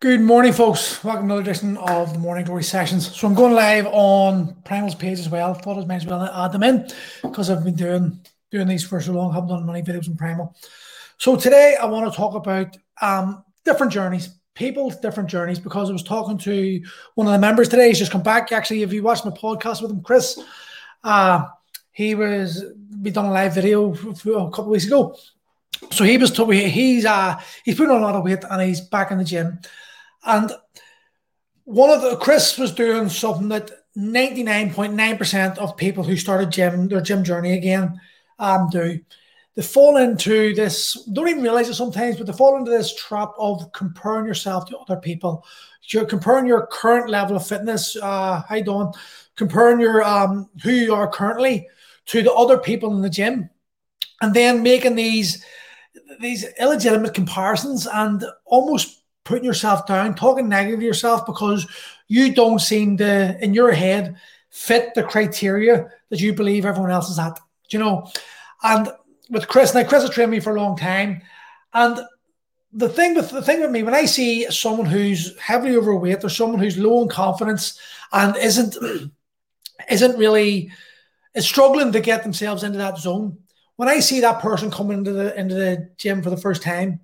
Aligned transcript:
Good 0.00 0.22
morning, 0.22 0.54
folks. 0.54 1.04
Welcome 1.04 1.28
to 1.28 1.34
another 1.34 1.50
edition 1.50 1.76
of 1.76 2.14
the 2.14 2.18
Morning 2.18 2.46
Glory 2.46 2.62
Sessions. 2.62 3.14
So 3.14 3.26
I'm 3.26 3.34
going 3.34 3.52
live 3.52 3.86
on 3.88 4.56
Primal's 4.64 4.94
page 4.94 5.18
as 5.18 5.28
well. 5.28 5.52
Thought 5.52 5.76
I 5.76 5.84
might 5.84 5.96
as 5.96 6.06
well 6.06 6.22
add 6.22 6.52
them 6.52 6.62
in 6.62 6.88
because 7.20 7.50
I've 7.50 7.62
been 7.62 7.74
doing 7.74 8.18
doing 8.50 8.66
these 8.66 8.82
for 8.82 8.98
so 9.02 9.12
long. 9.12 9.30
I 9.30 9.34
haven't 9.34 9.50
done 9.50 9.66
many 9.66 9.82
videos 9.82 10.08
on 10.08 10.16
Primal. 10.16 10.56
So 11.18 11.36
today 11.36 11.76
I 11.78 11.84
want 11.84 12.10
to 12.10 12.16
talk 12.16 12.34
about 12.34 12.78
um, 13.02 13.44
different 13.66 13.92
journeys, 13.92 14.30
people's 14.54 14.96
different 14.96 15.28
journeys. 15.28 15.58
Because 15.58 15.90
I 15.90 15.92
was 15.92 16.02
talking 16.02 16.38
to 16.38 16.82
one 17.14 17.26
of 17.26 17.34
the 17.34 17.38
members 17.38 17.68
today. 17.68 17.88
He's 17.88 17.98
just 17.98 18.10
come 18.10 18.22
back. 18.22 18.52
Actually, 18.52 18.80
if 18.80 18.94
you 18.94 19.02
watched 19.02 19.26
my 19.26 19.32
podcast 19.32 19.82
with 19.82 19.90
him, 19.90 20.00
Chris, 20.00 20.42
uh, 21.04 21.44
he 21.92 22.14
was 22.14 22.64
we 23.02 23.10
done 23.10 23.26
a 23.26 23.32
live 23.32 23.54
video 23.54 23.92
a 23.92 24.14
couple 24.14 24.64
of 24.64 24.66
weeks 24.68 24.86
ago. 24.86 25.14
So 25.90 26.04
he 26.04 26.16
was 26.16 26.30
told 26.30 26.54
he's 26.54 27.04
uh 27.04 27.38
he's 27.66 27.74
putting 27.74 27.94
on 27.94 28.00
a 28.00 28.04
lot 28.06 28.14
of 28.14 28.24
weight 28.24 28.44
and 28.50 28.62
he's 28.62 28.80
back 28.80 29.10
in 29.10 29.18
the 29.18 29.24
gym 29.24 29.58
and 30.24 30.52
one 31.64 31.90
of 31.90 32.02
the 32.02 32.16
Chris 32.16 32.58
was 32.58 32.72
doing 32.72 33.08
something 33.08 33.48
that 33.48 33.70
99.9% 33.96 35.58
of 35.58 35.76
people 35.76 36.04
who 36.04 36.16
started 36.16 36.50
gym, 36.50 36.88
their 36.88 37.00
gym 37.00 37.24
journey 37.24 37.52
again, 37.52 38.00
um, 38.38 38.68
do. 38.70 38.98
They 39.56 39.62
fall 39.62 39.96
into 39.96 40.54
this, 40.54 40.94
don't 41.12 41.28
even 41.28 41.42
realize 41.42 41.68
it 41.68 41.74
sometimes, 41.74 42.16
but 42.16 42.26
they 42.26 42.32
fall 42.32 42.56
into 42.56 42.70
this 42.70 42.94
trap 42.94 43.30
of 43.38 43.72
comparing 43.72 44.26
yourself 44.26 44.66
to 44.68 44.78
other 44.78 44.96
people. 44.96 45.44
You're 45.92 46.04
comparing 46.04 46.46
your 46.46 46.66
current 46.66 47.10
level 47.10 47.36
of 47.36 47.46
fitness, 47.46 47.96
uh, 47.96 48.42
you 48.50 48.64
doing? 48.64 48.92
Comparing 49.36 49.80
your 49.80 50.04
um 50.04 50.48
who 50.62 50.70
you 50.70 50.94
are 50.94 51.10
currently 51.10 51.66
to 52.06 52.22
the 52.22 52.32
other 52.32 52.58
people 52.58 52.94
in 52.94 53.00
the 53.00 53.10
gym, 53.10 53.48
and 54.20 54.34
then 54.34 54.62
making 54.62 54.94
these 54.94 55.44
these 56.20 56.44
illegitimate 56.60 57.14
comparisons 57.14 57.86
and 57.86 58.24
almost 58.44 58.99
putting 59.24 59.44
yourself 59.44 59.86
down, 59.86 60.14
talking 60.14 60.48
negative 60.48 60.80
to 60.80 60.86
yourself 60.86 61.26
because 61.26 61.66
you 62.08 62.34
don't 62.34 62.60
seem 62.60 62.96
to, 62.98 63.38
in 63.42 63.54
your 63.54 63.72
head, 63.72 64.16
fit 64.50 64.94
the 64.94 65.02
criteria 65.02 65.88
that 66.08 66.20
you 66.20 66.32
believe 66.32 66.64
everyone 66.64 66.90
else 66.90 67.08
is 67.10 67.18
at. 67.18 67.36
Do 67.68 67.76
you 67.76 67.78
know? 67.78 68.10
And 68.62 68.88
with 69.30 69.48
Chris, 69.48 69.74
now 69.74 69.84
Chris 69.84 70.02
has 70.02 70.10
trained 70.10 70.30
me 70.30 70.40
for 70.40 70.54
a 70.54 70.60
long 70.60 70.76
time. 70.76 71.22
And 71.72 72.00
the 72.72 72.88
thing 72.88 73.14
with 73.14 73.30
the 73.30 73.42
thing 73.42 73.60
with 73.60 73.70
me, 73.70 73.82
when 73.82 73.94
I 73.94 74.04
see 74.04 74.50
someone 74.50 74.86
who's 74.86 75.38
heavily 75.38 75.76
overweight 75.76 76.24
or 76.24 76.28
someone 76.28 76.60
who's 76.60 76.78
low 76.78 77.02
in 77.02 77.08
confidence 77.08 77.78
and 78.12 78.36
isn't 78.36 78.76
isn't 79.90 80.18
really 80.18 80.70
is 81.34 81.46
struggling 81.46 81.92
to 81.92 82.00
get 82.00 82.22
themselves 82.22 82.64
into 82.64 82.78
that 82.78 82.98
zone, 82.98 83.38
when 83.76 83.88
I 83.88 84.00
see 84.00 84.20
that 84.20 84.40
person 84.40 84.70
coming 84.70 84.98
into 84.98 85.12
the 85.12 85.38
into 85.38 85.54
the 85.54 85.90
gym 85.96 86.22
for 86.22 86.30
the 86.30 86.36
first 86.36 86.62
time, 86.62 87.00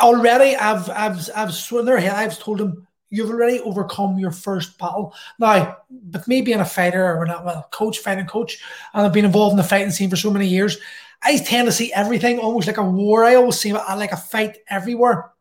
already 0.00 0.56
I've 0.56 0.88
I've 0.90 1.28
I've 1.34 1.54
sworn 1.54 1.84
their 1.84 1.98
head. 1.98 2.12
I've 2.12 2.38
told 2.38 2.58
them 2.58 2.86
you've 3.10 3.30
already 3.30 3.60
overcome 3.60 4.18
your 4.18 4.30
first 4.30 4.78
battle. 4.78 5.14
Now, 5.38 5.78
with 6.12 6.28
me 6.28 6.42
being 6.42 6.60
a 6.60 6.64
fighter 6.64 7.16
or 7.16 7.26
not, 7.26 7.44
well, 7.44 7.68
coach, 7.70 7.98
fighting 7.98 8.26
coach, 8.26 8.62
and 8.92 9.06
I've 9.06 9.12
been 9.12 9.24
involved 9.24 9.52
in 9.52 9.56
the 9.56 9.62
fighting 9.62 9.90
scene 9.90 10.10
for 10.10 10.16
so 10.16 10.30
many 10.30 10.46
years, 10.46 10.78
I 11.22 11.38
tend 11.38 11.66
to 11.66 11.72
see 11.72 11.92
everything 11.92 12.38
almost 12.38 12.66
like 12.66 12.76
a 12.76 12.82
war. 12.82 13.24
I 13.24 13.34
always 13.36 13.58
see 13.58 13.72
like 13.72 14.12
a 14.12 14.16
fight 14.16 14.58
everywhere. 14.68 15.32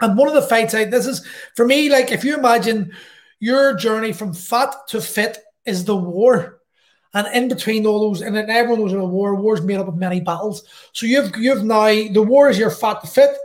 And 0.00 0.16
one 0.16 0.28
of 0.28 0.34
the 0.34 0.42
fights 0.42 0.74
I 0.74 0.84
this 0.84 1.06
is 1.06 1.26
for 1.56 1.66
me, 1.66 1.90
like 1.90 2.12
if 2.12 2.24
you 2.24 2.36
imagine 2.36 2.92
your 3.40 3.74
journey 3.74 4.12
from 4.12 4.32
fat 4.32 4.74
to 4.88 5.00
fit 5.00 5.38
is 5.64 5.84
the 5.84 5.96
war. 5.96 6.60
And 7.14 7.26
in 7.34 7.48
between 7.48 7.86
all 7.86 8.00
those, 8.00 8.20
and 8.20 8.36
then 8.36 8.50
everyone 8.50 8.80
knows 8.80 8.92
in 8.92 9.00
a 9.00 9.04
war, 9.04 9.34
war's 9.34 9.62
made 9.62 9.78
up 9.78 9.88
of 9.88 9.96
many 9.96 10.20
battles. 10.20 10.64
So 10.92 11.06
you've 11.06 11.34
you've 11.36 11.64
now 11.64 11.86
the 11.86 12.22
war 12.22 12.50
is 12.50 12.58
your 12.58 12.70
fat 12.70 13.00
to 13.00 13.06
fit 13.06 13.36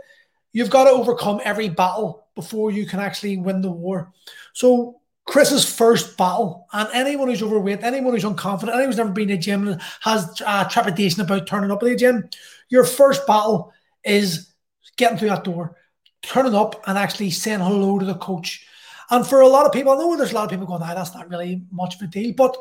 You've 0.54 0.70
got 0.70 0.84
to 0.84 0.90
overcome 0.90 1.40
every 1.44 1.68
battle 1.68 2.26
before 2.36 2.70
you 2.70 2.86
can 2.86 3.00
actually 3.00 3.36
win 3.36 3.60
the 3.60 3.70
war. 3.70 4.12
So 4.52 5.00
Chris's 5.26 5.68
first 5.70 6.16
battle, 6.16 6.66
and 6.72 6.88
anyone 6.92 7.28
who's 7.28 7.42
overweight, 7.42 7.82
anyone 7.82 8.14
who's 8.14 8.24
unconfident, 8.24 8.68
anyone 8.68 8.86
who's 8.86 8.96
never 8.96 9.10
been 9.10 9.28
to 9.28 9.34
a 9.34 9.38
gym 9.38 9.66
and 9.66 9.82
has 10.00 10.40
uh, 10.46 10.64
trepidation 10.68 11.22
about 11.22 11.48
turning 11.48 11.72
up 11.72 11.82
at 11.82 11.88
the 11.88 11.96
gym, 11.96 12.28
your 12.68 12.84
first 12.84 13.26
battle 13.26 13.72
is 14.04 14.52
getting 14.96 15.18
through 15.18 15.30
that 15.30 15.44
door, 15.44 15.76
turning 16.22 16.54
up 16.54 16.82
and 16.86 16.96
actually 16.96 17.30
saying 17.30 17.60
hello 17.60 17.98
to 17.98 18.06
the 18.06 18.14
coach. 18.14 18.64
And 19.10 19.26
for 19.26 19.40
a 19.40 19.48
lot 19.48 19.66
of 19.66 19.72
people, 19.72 19.92
I 19.92 19.96
know 19.96 20.16
there's 20.16 20.32
a 20.32 20.34
lot 20.34 20.44
of 20.44 20.50
people 20.50 20.66
going, 20.66 20.82
"Ah, 20.82 20.94
that's 20.94 21.14
not 21.14 21.28
really 21.28 21.62
much 21.72 21.96
of 21.96 22.02
a 22.02 22.06
deal." 22.06 22.32
But 22.36 22.56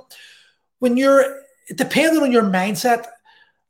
when 0.80 0.98
you're 0.98 1.42
depending 1.76 2.24
on 2.24 2.32
your 2.32 2.44
mindset, 2.44 3.06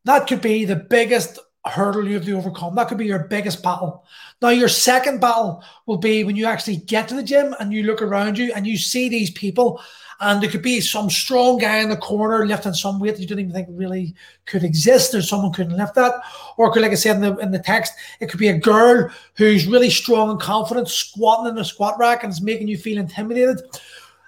that 0.06 0.28
could 0.28 0.42
be 0.42 0.66
the 0.66 0.76
biggest 0.76 1.40
hurdle 1.66 2.08
you 2.08 2.16
have 2.16 2.26
to 2.26 2.34
overcome. 2.34 2.76
That 2.76 2.90
could 2.90 2.98
be 2.98 3.06
your 3.06 3.28
biggest 3.28 3.64
battle. 3.64 4.06
Now, 4.42 4.50
your 4.50 4.68
second 4.68 5.22
battle 5.22 5.64
will 5.86 5.98
be 5.98 6.24
when 6.24 6.36
you 6.36 6.46
actually 6.46 6.78
get 6.78 7.08
to 7.08 7.16
the 7.16 7.24
gym 7.24 7.56
and 7.60 7.72
you 7.72 7.84
look 7.84 8.02
around 8.02 8.38
you 8.38 8.52
and 8.54 8.68
you 8.68 8.78
see 8.78 9.08
these 9.08 9.32
people, 9.32 9.82
and 10.20 10.42
there 10.42 10.50
could 10.50 10.62
be 10.62 10.82
some 10.82 11.10
strong 11.10 11.58
guy 11.58 11.80
in 11.80 11.90
the 11.90 11.98
corner 11.98 12.46
lifting 12.46 12.74
some 12.74 13.00
weight 13.00 13.16
that 13.16 13.22
you 13.22 13.28
didn't 13.28 13.46
even 13.46 13.54
think 13.54 13.68
really 13.72 14.14
could 14.46 14.64
exist, 14.64 15.14
or 15.16 15.22
someone 15.22 15.54
couldn't 15.54 15.78
lift 15.78 15.96
that. 15.96 16.14
Or 16.58 16.72
could, 16.72 16.82
like 16.82 16.92
I 16.92 16.96
said 16.96 17.16
in 17.16 17.22
the 17.22 17.38
in 17.38 17.52
the 17.52 17.60
text, 17.60 17.94
it 18.20 18.30
could 18.30 18.40
be 18.40 18.50
a 18.50 18.58
girl 18.58 19.10
who's 19.36 19.66
really 19.66 19.90
strong 19.90 20.32
and 20.32 20.40
confident, 20.40 20.88
squatting 20.88 21.48
in 21.48 21.56
the 21.56 21.66
squat 21.66 21.96
rack, 21.98 22.24
and 22.24 22.32
it's 22.32 22.42
making 22.42 22.68
you 22.68 22.78
feel 22.78 22.98
intimidated. 22.98 23.62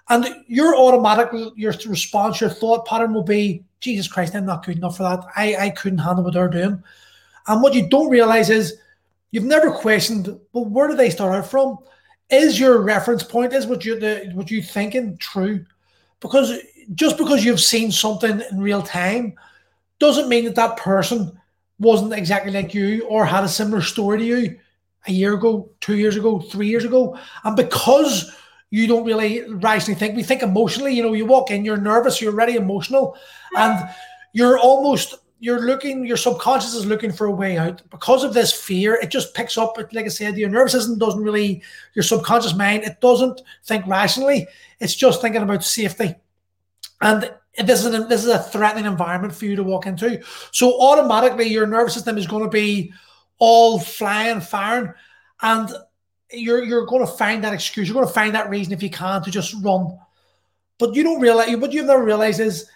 And 0.09 0.43
your 0.47 0.75
automatic 0.75 1.29
your 1.55 1.73
response, 1.87 2.39
your 2.39 2.49
thought 2.49 2.85
pattern 2.85 3.13
will 3.13 3.23
be, 3.23 3.63
Jesus 3.79 4.07
Christ, 4.07 4.35
I'm 4.35 4.45
not 4.45 4.65
good 4.65 4.77
enough 4.77 4.97
for 4.97 5.03
that. 5.03 5.25
I, 5.35 5.55
I 5.55 5.69
couldn't 5.71 5.99
handle 5.99 6.23
what 6.23 6.33
they're 6.33 6.47
doing. 6.47 6.83
And 7.47 7.61
what 7.61 7.73
you 7.73 7.87
don't 7.87 8.09
realize 8.09 8.49
is 8.49 8.77
you've 9.31 9.43
never 9.43 9.71
questioned, 9.71 10.27
well, 10.53 10.65
where 10.65 10.87
do 10.87 10.95
they 10.95 11.09
start 11.09 11.35
out 11.35 11.49
from? 11.49 11.77
Is 12.29 12.59
your 12.59 12.81
reference 12.81 13.23
point, 13.23 13.53
is 13.53 13.67
what 13.67 13.85
you 13.85 13.99
what 14.33 14.49
you 14.49 14.61
thinking 14.61 15.17
true? 15.17 15.65
Because 16.19 16.57
just 16.93 17.17
because 17.17 17.43
you've 17.43 17.61
seen 17.61 17.91
something 17.91 18.41
in 18.51 18.59
real 18.59 18.81
time 18.81 19.35
doesn't 19.99 20.29
mean 20.29 20.45
that 20.45 20.55
that 20.55 20.77
person 20.77 21.39
wasn't 21.79 22.13
exactly 22.13 22.51
like 22.51 22.73
you 22.73 23.05
or 23.05 23.25
had 23.25 23.43
a 23.43 23.49
similar 23.49 23.81
story 23.81 24.19
to 24.19 24.25
you 24.25 24.59
a 25.07 25.11
year 25.11 25.33
ago, 25.33 25.69
two 25.81 25.97
years 25.97 26.15
ago, 26.15 26.39
three 26.39 26.67
years 26.67 26.85
ago. 26.85 27.17
And 27.43 27.55
because 27.55 28.35
you 28.71 28.87
don't 28.87 29.05
really 29.05 29.47
rationally 29.49 29.97
think, 29.97 30.15
we 30.15 30.23
think 30.23 30.41
emotionally, 30.41 30.93
you 30.93 31.03
know, 31.03 31.13
you 31.13 31.25
walk 31.25 31.51
in, 31.51 31.63
you're 31.63 31.77
nervous, 31.77 32.21
you're 32.21 32.33
already 32.33 32.55
emotional, 32.55 33.15
and 33.55 33.87
you're 34.33 34.57
almost 34.57 35.15
you're 35.45 35.61
looking, 35.61 36.07
your 36.07 36.17
subconscious 36.17 36.73
is 36.73 36.87
looking 36.87 37.11
for 37.11 37.27
a 37.27 37.31
way 37.31 37.55
out. 37.55 37.79
Because 37.91 38.23
of 38.23 38.33
this 38.33 38.51
fear, 38.51 38.95
it 38.95 39.11
just 39.11 39.35
picks 39.35 39.59
up. 39.59 39.77
Like 39.77 40.05
I 40.05 40.07
said, 40.07 40.39
your 40.39 40.49
nervous 40.49 40.71
system 40.71 40.97
doesn't 40.97 41.21
really, 41.21 41.61
your 41.93 42.01
subconscious 42.01 42.55
mind, 42.55 42.83
it 42.83 42.99
doesn't 42.99 43.41
think 43.63 43.85
rationally. 43.85 44.47
It's 44.79 44.95
just 44.95 45.21
thinking 45.21 45.43
about 45.43 45.63
safety. 45.63 46.15
And 46.99 47.31
this 47.63 47.85
is 47.85 47.93
a, 47.93 48.05
this 48.05 48.23
is 48.23 48.31
a 48.31 48.39
threatening 48.39 48.85
environment 48.85 49.35
for 49.35 49.45
you 49.45 49.55
to 49.55 49.61
walk 49.63 49.85
into. 49.85 50.19
So 50.49 50.81
automatically, 50.81 51.45
your 51.45 51.67
nervous 51.67 51.93
system 51.93 52.17
is 52.17 52.25
going 52.25 52.43
to 52.43 52.49
be 52.49 52.91
all 53.37 53.77
flying, 53.77 54.41
firing, 54.41 54.93
and 55.43 55.69
you're 56.31 56.63
you're 56.63 56.87
going 56.87 57.05
to 57.05 57.11
find 57.11 57.43
that 57.43 57.53
excuse. 57.53 57.87
You're 57.87 57.93
going 57.93 58.07
to 58.07 58.13
find 58.13 58.33
that 58.33 58.49
reason 58.49 58.73
if 58.73 58.81
you 58.81 58.89
can 58.89 59.21
to 59.21 59.29
just 59.29 59.53
run. 59.61 59.95
But 60.79 60.95
you 60.95 61.03
don't 61.03 61.21
realize 61.21 61.55
what 61.57 61.71
you've 61.71 61.85
never 61.85 62.03
realized 62.03 62.39
is 62.39 62.67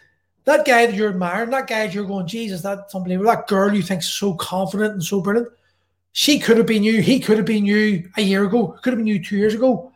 that 0.46 0.66
guy 0.66 0.86
that 0.86 0.96
you're 0.96 1.10
admiring, 1.10 1.50
that 1.52 1.68
guy 1.68 1.86
that 1.86 1.94
you're 1.94 2.06
going, 2.06 2.28
Jesus, 2.28 2.62
that's 2.62 2.96
unbelievable. 2.96 3.32
That 3.32 3.48
girl 3.48 3.74
you 3.74 3.82
think 3.82 4.04
so 4.04 4.34
confident 4.34 4.94
and 4.94 5.04
so 5.04 5.22
brilliant, 5.22 5.50
she 6.12 6.40
could 6.40 6.58
have 6.58 6.66
been 6.66 6.84
you. 6.84 7.02
He 7.02 7.20
could 7.20 7.38
have 7.38 7.46
been 7.46 7.66
you 7.66 8.10
a 8.18 8.22
year 8.22 8.46
ago. 8.46 8.78
Could 8.82 8.94
have 8.94 8.98
been 8.98 9.08
you 9.08 9.24
two 9.24 9.38
years 9.38 9.54
ago. 9.54 9.92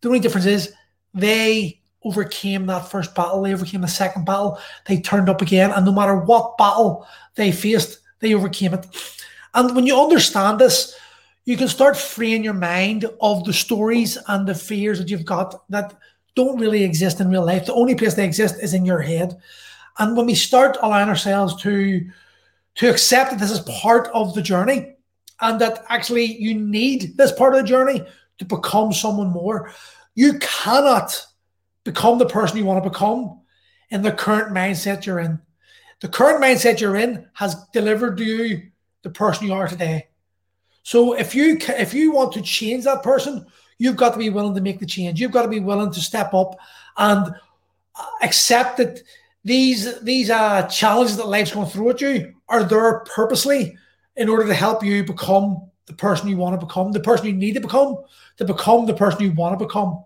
The 0.00 0.08
only 0.08 0.20
difference 0.20 0.46
is 0.46 0.72
they 1.14 1.80
overcame 2.02 2.66
that 2.66 2.90
first 2.90 3.14
battle. 3.14 3.42
They 3.42 3.54
overcame 3.54 3.80
the 3.80 3.88
second 3.88 4.26
battle. 4.26 4.58
They 4.86 5.00
turned 5.00 5.28
up 5.28 5.40
again, 5.40 5.70
and 5.70 5.86
no 5.86 5.92
matter 5.92 6.16
what 6.16 6.58
battle 6.58 7.06
they 7.34 7.52
faced, 7.52 8.00
they 8.20 8.34
overcame 8.34 8.74
it. 8.74 8.86
And 9.54 9.74
when 9.74 9.86
you 9.86 9.98
understand 9.98 10.58
this, 10.58 10.98
you 11.44 11.56
can 11.56 11.68
start 11.68 11.96
freeing 11.96 12.42
your 12.42 12.54
mind 12.54 13.04
of 13.20 13.44
the 13.44 13.52
stories 13.52 14.18
and 14.28 14.46
the 14.46 14.54
fears 14.54 14.98
that 14.98 15.10
you've 15.10 15.24
got 15.24 15.68
that 15.70 15.94
don't 16.34 16.58
really 16.58 16.82
exist 16.82 17.20
in 17.20 17.30
real 17.30 17.44
life. 17.44 17.66
The 17.66 17.74
only 17.74 17.94
place 17.94 18.14
they 18.14 18.24
exist 18.24 18.56
is 18.62 18.74
in 18.74 18.84
your 18.84 19.00
head. 19.00 19.38
And 19.98 20.16
when 20.16 20.26
we 20.26 20.34
start 20.34 20.76
allowing 20.82 21.08
ourselves 21.08 21.60
to 21.62 22.08
to 22.76 22.90
accept 22.90 23.30
that 23.30 23.38
this 23.38 23.52
is 23.52 23.60
part 23.60 24.08
of 24.08 24.34
the 24.34 24.42
journey 24.42 24.94
and 25.40 25.60
that 25.60 25.84
actually 25.88 26.24
you 26.24 26.54
need 26.54 27.16
this 27.16 27.30
part 27.30 27.54
of 27.54 27.60
the 27.60 27.68
journey 27.68 28.04
to 28.38 28.44
become 28.44 28.92
someone 28.92 29.30
more, 29.30 29.70
you 30.16 30.38
cannot 30.40 31.24
become 31.84 32.18
the 32.18 32.26
person 32.26 32.58
you 32.58 32.64
want 32.64 32.82
to 32.82 32.90
become 32.90 33.40
in 33.90 34.02
the 34.02 34.10
current 34.10 34.52
mindset 34.52 35.06
you're 35.06 35.20
in. 35.20 35.40
The 36.00 36.08
current 36.08 36.42
mindset 36.42 36.80
you're 36.80 36.96
in 36.96 37.28
has 37.34 37.54
delivered 37.72 38.16
to 38.16 38.24
you 38.24 38.70
the 39.02 39.10
person 39.10 39.46
you 39.46 39.52
are 39.52 39.68
today. 39.68 40.08
So 40.82 41.14
if 41.14 41.34
you 41.34 41.58
if 41.68 41.94
you 41.94 42.12
want 42.12 42.32
to 42.32 42.42
change 42.42 42.84
that 42.84 43.02
person, 43.02 43.46
you've 43.78 43.96
got 43.96 44.12
to 44.12 44.18
be 44.18 44.30
willing 44.30 44.54
to 44.54 44.60
make 44.60 44.80
the 44.80 44.86
change. 44.86 45.20
You've 45.20 45.32
got 45.32 45.42
to 45.42 45.48
be 45.48 45.60
willing 45.60 45.92
to 45.92 46.00
step 46.00 46.34
up 46.34 46.56
and 46.96 47.28
uh, 47.28 48.04
accept 48.22 48.78
that 48.78 49.00
these 49.44 50.00
these 50.00 50.30
uh, 50.30 50.66
challenges 50.68 51.16
that 51.16 51.28
life's 51.28 51.52
going 51.52 51.66
to 51.66 51.72
throw 51.72 51.90
at 51.90 52.00
you 52.00 52.34
are 52.48 52.64
there 52.64 53.00
purposely 53.00 53.76
in 54.16 54.28
order 54.28 54.46
to 54.46 54.54
help 54.54 54.82
you 54.84 55.04
become 55.04 55.70
the 55.86 55.92
person 55.92 56.28
you 56.28 56.36
want 56.36 56.58
to 56.58 56.66
become, 56.66 56.92
the 56.92 57.00
person 57.00 57.26
you 57.26 57.32
need 57.32 57.54
to 57.54 57.60
become, 57.60 57.98
to 58.38 58.44
become 58.44 58.86
the 58.86 58.94
person 58.94 59.22
you 59.22 59.32
want 59.32 59.58
to 59.58 59.64
become. 59.64 60.02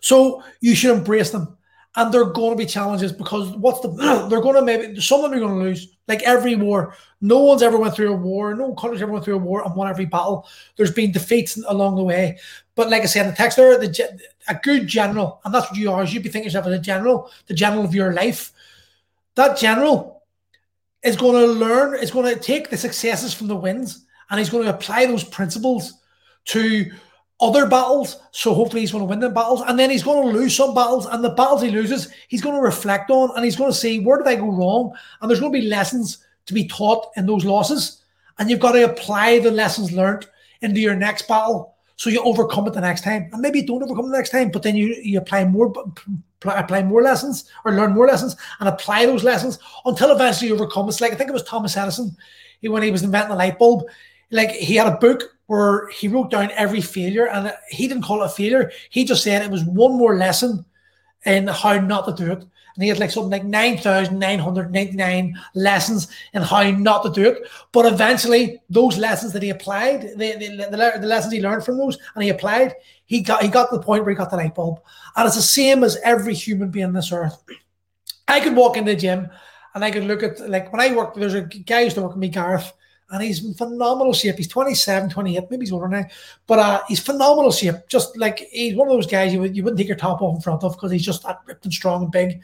So 0.00 0.42
you 0.60 0.74
should 0.74 0.96
embrace 0.96 1.30
them. 1.30 1.56
And 1.96 2.12
they're 2.12 2.24
going 2.24 2.50
to 2.50 2.56
be 2.56 2.66
challenges 2.66 3.12
because 3.12 3.50
what's 3.50 3.80
the 3.80 3.88
they're 4.28 4.40
going 4.40 4.56
to 4.56 4.62
maybe 4.62 5.00
some 5.00 5.24
of 5.24 5.30
them 5.30 5.38
are 5.38 5.46
going 5.46 5.58
to 5.58 5.64
lose. 5.64 5.88
Like 6.08 6.22
every 6.22 6.54
war, 6.54 6.94
no 7.20 7.38
one's 7.38 7.62
ever 7.62 7.78
went 7.78 7.94
through 7.94 8.12
a 8.12 8.16
war. 8.16 8.54
No 8.54 8.74
country's 8.74 9.00
ever 9.00 9.12
went 9.12 9.24
through 9.24 9.36
a 9.36 9.38
war 9.38 9.64
and 9.64 9.74
won 9.74 9.88
every 9.88 10.04
battle. 10.04 10.46
There's 10.76 10.90
been 10.90 11.12
defeats 11.12 11.56
along 11.56 11.96
the 11.96 12.02
way. 12.02 12.38
But 12.74 12.90
like 12.90 13.02
I 13.02 13.06
said 13.06 13.30
the 13.30 13.36
text 13.36 13.56
there, 13.56 13.78
the, 13.78 14.20
a 14.48 14.54
good 14.62 14.86
general, 14.86 15.40
and 15.44 15.54
that's 15.54 15.70
what 15.70 15.78
you 15.78 15.90
are. 15.90 16.04
You'd 16.04 16.22
be 16.22 16.28
thinking 16.28 16.48
yourself 16.48 16.66
as 16.66 16.74
a 16.74 16.78
general, 16.78 17.30
the 17.46 17.54
general 17.54 17.84
of 17.84 17.94
your 17.94 18.12
life. 18.12 18.52
That 19.36 19.56
general 19.56 20.22
is 21.02 21.16
going 21.16 21.40
to 21.40 21.52
learn. 21.52 21.94
Is 21.94 22.10
going 22.10 22.34
to 22.34 22.40
take 22.40 22.70
the 22.70 22.76
successes 22.76 23.32
from 23.32 23.46
the 23.46 23.56
wins, 23.56 24.04
and 24.28 24.38
he's 24.38 24.50
going 24.50 24.64
to 24.64 24.74
apply 24.74 25.06
those 25.06 25.24
principles 25.24 25.94
to 26.46 26.90
other 27.44 27.66
battles. 27.66 28.20
So 28.30 28.54
hopefully 28.54 28.80
he's 28.80 28.92
going 28.92 29.02
to 29.02 29.08
win 29.08 29.20
the 29.20 29.28
battles. 29.28 29.62
And 29.66 29.78
then 29.78 29.90
he's 29.90 30.02
going 30.02 30.26
to 30.26 30.38
lose 30.38 30.56
some 30.56 30.74
battles. 30.74 31.06
And 31.06 31.22
the 31.22 31.30
battles 31.30 31.62
he 31.62 31.70
loses, 31.70 32.12
he's 32.28 32.42
going 32.42 32.54
to 32.54 32.60
reflect 32.60 33.10
on 33.10 33.30
and 33.36 33.44
he's 33.44 33.56
going 33.56 33.70
to 33.70 33.76
see 33.76 34.00
where 34.00 34.18
did 34.18 34.26
I 34.26 34.36
go 34.36 34.50
wrong? 34.50 34.92
And 35.20 35.30
there's 35.30 35.40
going 35.40 35.52
to 35.52 35.60
be 35.60 35.66
lessons 35.66 36.18
to 36.46 36.54
be 36.54 36.66
taught 36.66 37.10
in 37.16 37.26
those 37.26 37.44
losses. 37.44 38.02
And 38.38 38.50
you've 38.50 38.60
got 38.60 38.72
to 38.72 38.84
apply 38.84 39.38
the 39.38 39.50
lessons 39.50 39.92
learned 39.92 40.26
into 40.62 40.80
your 40.80 40.96
next 40.96 41.28
battle. 41.28 41.74
So 41.96 42.10
you 42.10 42.22
overcome 42.22 42.66
it 42.66 42.72
the 42.72 42.80
next 42.80 43.04
time. 43.04 43.28
And 43.32 43.40
maybe 43.40 43.60
you 43.60 43.66
don't 43.66 43.82
overcome 43.82 44.10
the 44.10 44.16
next 44.16 44.30
time, 44.30 44.50
but 44.50 44.62
then 44.62 44.76
you, 44.76 44.96
you 45.02 45.18
apply 45.18 45.44
more 45.44 45.72
apply 46.44 46.82
more 46.82 47.02
lessons 47.02 47.44
or 47.64 47.72
learn 47.72 47.94
more 47.94 48.06
lessons 48.06 48.36
and 48.60 48.68
apply 48.68 49.06
those 49.06 49.24
lessons 49.24 49.58
until 49.86 50.10
eventually 50.10 50.48
you 50.48 50.54
overcome. 50.54 50.88
It's 50.88 51.00
like 51.00 51.12
I 51.12 51.14
think 51.14 51.30
it 51.30 51.34
was 51.34 51.44
Thomas 51.44 51.76
Edison 51.76 52.16
he, 52.60 52.68
when 52.68 52.82
he 52.82 52.90
was 52.90 53.02
inventing 53.02 53.30
the 53.30 53.36
light 53.36 53.58
bulb. 53.58 53.84
Like 54.30 54.50
he 54.50 54.76
had 54.76 54.86
a 54.86 54.96
book 54.96 55.34
where 55.46 55.88
he 55.88 56.08
wrote 56.08 56.30
down 56.30 56.50
every 56.52 56.80
failure 56.80 57.28
and 57.28 57.52
he 57.68 57.86
didn't 57.86 58.04
call 58.04 58.22
it 58.22 58.26
a 58.26 58.28
failure. 58.28 58.70
He 58.90 59.04
just 59.04 59.22
said 59.22 59.42
it 59.42 59.50
was 59.50 59.64
one 59.64 59.96
more 59.96 60.16
lesson 60.16 60.64
in 61.24 61.46
how 61.46 61.78
not 61.78 62.06
to 62.06 62.24
do 62.24 62.32
it. 62.32 62.38
And 62.74 62.82
he 62.82 62.88
had 62.88 62.98
like 62.98 63.12
something 63.12 63.30
like 63.30 63.44
9,999 63.44 65.40
lessons 65.54 66.08
in 66.32 66.42
how 66.42 66.68
not 66.70 67.04
to 67.04 67.10
do 67.10 67.28
it. 67.28 67.48
But 67.70 67.86
eventually, 67.86 68.60
those 68.68 68.98
lessons 68.98 69.32
that 69.32 69.44
he 69.44 69.50
applied, 69.50 70.02
the, 70.16 70.32
the, 70.32 70.66
the, 70.70 70.98
the, 71.00 71.06
lessons 71.06 71.32
he 71.32 71.40
learned 71.40 71.64
from 71.64 71.78
those 71.78 71.96
and 72.14 72.24
he 72.24 72.30
applied, 72.30 72.74
he 73.06 73.20
got 73.20 73.42
he 73.42 73.48
got 73.48 73.70
to 73.70 73.76
the 73.76 73.82
point 73.82 74.02
where 74.02 74.10
he 74.10 74.16
got 74.16 74.30
the 74.30 74.36
light 74.36 74.56
bulb. 74.56 74.80
And 75.14 75.24
it's 75.24 75.36
the 75.36 75.42
same 75.42 75.84
as 75.84 75.98
every 76.02 76.34
human 76.34 76.70
being 76.70 76.86
on 76.86 76.94
this 76.94 77.12
earth. 77.12 77.44
I 78.26 78.40
could 78.40 78.56
walk 78.56 78.76
in 78.76 78.86
the 78.86 78.96
gym 78.96 79.30
and 79.74 79.84
I 79.84 79.92
could 79.92 80.04
look 80.04 80.24
at, 80.24 80.40
like, 80.48 80.72
when 80.72 80.80
I 80.80 80.94
worked, 80.96 81.16
there's 81.16 81.34
a 81.34 81.42
guy 81.42 81.82
used 81.82 81.96
to 81.96 82.02
work 82.02 82.12
with 82.12 82.18
me, 82.18 82.28
Gareth 82.28 82.72
and 83.10 83.22
he's 83.22 83.44
in 83.44 83.54
phenomenal 83.54 84.12
shape. 84.12 84.36
He's 84.36 84.48
27, 84.48 85.10
28, 85.10 85.50
maybe 85.50 85.64
he's 85.64 85.72
older 85.72 85.88
now, 85.88 86.04
but 86.46 86.58
uh, 86.58 86.82
he's 86.88 87.00
phenomenal 87.00 87.52
shape. 87.52 87.76
Just 87.88 88.16
like 88.16 88.40
he's 88.50 88.74
one 88.74 88.88
of 88.88 88.94
those 88.94 89.06
guys 89.06 89.32
you, 89.32 89.40
would, 89.40 89.56
you 89.56 89.62
wouldn't 89.62 89.78
take 89.78 89.88
your 89.88 89.96
top 89.96 90.22
off 90.22 90.36
in 90.36 90.40
front 90.40 90.64
of 90.64 90.72
because 90.72 90.90
he's 90.90 91.04
just 91.04 91.22
that 91.24 91.40
ripped 91.46 91.64
and 91.64 91.72
strong 91.72 92.04
and 92.04 92.12
big. 92.12 92.40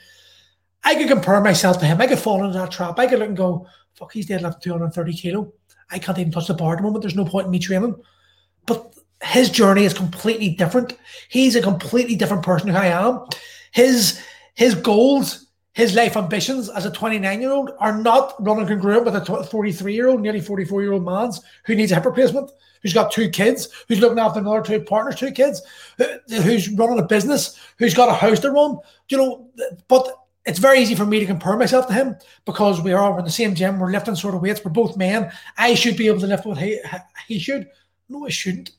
I 0.84 0.94
could 0.94 1.08
compare 1.08 1.40
myself 1.40 1.78
to 1.80 1.86
him. 1.86 2.00
I 2.00 2.06
could 2.06 2.18
fall 2.18 2.44
into 2.44 2.58
that 2.58 2.70
trap. 2.70 2.98
I 2.98 3.06
could 3.06 3.18
look 3.18 3.28
and 3.28 3.36
go, 3.36 3.66
fuck, 3.94 4.12
he's 4.12 4.26
dead 4.26 4.42
deadlifting 4.42 4.62
230 4.62 5.12
kilo. 5.14 5.52
I 5.90 5.98
can't 5.98 6.18
even 6.18 6.32
touch 6.32 6.46
the 6.46 6.54
bar 6.54 6.72
at 6.72 6.76
the 6.78 6.82
moment. 6.82 7.02
There's 7.02 7.16
no 7.16 7.24
point 7.24 7.46
in 7.46 7.50
me 7.50 7.58
training. 7.58 7.96
But 8.66 8.94
his 9.22 9.50
journey 9.50 9.84
is 9.84 9.92
completely 9.92 10.50
different. 10.50 10.94
He's 11.28 11.56
a 11.56 11.62
completely 11.62 12.16
different 12.16 12.42
person 12.42 12.68
who 12.68 12.76
I 12.76 12.86
am. 12.86 13.26
His 13.72 14.20
his 14.54 14.74
goals 14.74 15.46
his 15.72 15.94
life 15.94 16.16
ambitions 16.16 16.68
as 16.68 16.84
a 16.84 16.90
29 16.90 17.40
year 17.40 17.52
old 17.52 17.70
are 17.78 17.96
not 17.96 18.34
running 18.44 18.66
congruent 18.66 19.04
with 19.04 19.14
a 19.14 19.44
43 19.44 19.94
year 19.94 20.08
old, 20.08 20.20
nearly 20.20 20.40
44 20.40 20.82
year 20.82 20.92
old 20.92 21.04
man's 21.04 21.40
who 21.64 21.74
needs 21.74 21.92
a 21.92 21.94
hip 21.94 22.04
replacement, 22.04 22.50
who's 22.82 22.92
got 22.92 23.12
two 23.12 23.28
kids, 23.28 23.68
who's 23.86 24.00
looking 24.00 24.18
after 24.18 24.40
another 24.40 24.62
two 24.62 24.80
partners, 24.80 25.16
two 25.16 25.30
kids, 25.30 25.62
uh, 26.00 26.06
who's 26.28 26.68
running 26.70 26.98
a 26.98 27.06
business, 27.06 27.58
who's 27.78 27.94
got 27.94 28.08
a 28.08 28.12
house 28.12 28.40
to 28.40 28.50
run. 28.50 28.78
You 29.08 29.16
know, 29.16 29.50
but 29.86 30.08
it's 30.44 30.58
very 30.58 30.80
easy 30.80 30.94
for 30.94 31.06
me 31.06 31.20
to 31.20 31.26
compare 31.26 31.56
myself 31.56 31.86
to 31.86 31.92
him 31.92 32.16
because 32.46 32.80
we 32.80 32.92
are 32.92 33.18
in 33.18 33.24
the 33.24 33.30
same 33.30 33.54
gym, 33.54 33.78
we're 33.78 33.92
lifting 33.92 34.16
sort 34.16 34.34
of 34.34 34.42
weights, 34.42 34.64
we're 34.64 34.72
both 34.72 34.96
men. 34.96 35.30
I 35.56 35.74
should 35.74 35.96
be 35.96 36.08
able 36.08 36.20
to 36.20 36.26
lift 36.26 36.46
what 36.46 36.58
he, 36.58 36.80
he 37.28 37.38
should. 37.38 37.68
No, 38.08 38.26
I 38.26 38.30
shouldn't. 38.30 38.70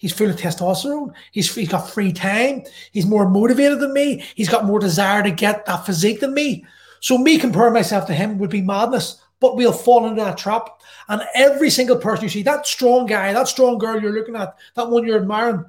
He's 0.00 0.14
full 0.14 0.30
of 0.30 0.36
testosterone. 0.36 1.12
He's, 1.30 1.54
he's 1.54 1.68
got 1.68 1.90
free 1.90 2.10
time. 2.10 2.62
He's 2.90 3.04
more 3.04 3.28
motivated 3.28 3.80
than 3.80 3.92
me. 3.92 4.24
He's 4.34 4.48
got 4.48 4.64
more 4.64 4.80
desire 4.80 5.22
to 5.22 5.30
get 5.30 5.66
that 5.66 5.84
physique 5.84 6.20
than 6.20 6.32
me. 6.32 6.64
So 7.00 7.18
me 7.18 7.36
comparing 7.36 7.74
myself 7.74 8.06
to 8.06 8.14
him 8.14 8.38
would 8.38 8.48
be 8.48 8.62
madness. 8.62 9.22
But 9.40 9.56
we'll 9.56 9.74
fall 9.74 10.08
into 10.08 10.22
that 10.22 10.38
trap. 10.38 10.80
And 11.08 11.20
every 11.34 11.68
single 11.68 11.98
person 11.98 12.22
you 12.22 12.30
see, 12.30 12.42
that 12.44 12.66
strong 12.66 13.04
guy, 13.04 13.34
that 13.34 13.48
strong 13.48 13.76
girl 13.76 14.00
you're 14.00 14.14
looking 14.14 14.36
at, 14.36 14.56
that 14.74 14.88
one 14.88 15.06
you're 15.06 15.20
admiring, 15.20 15.66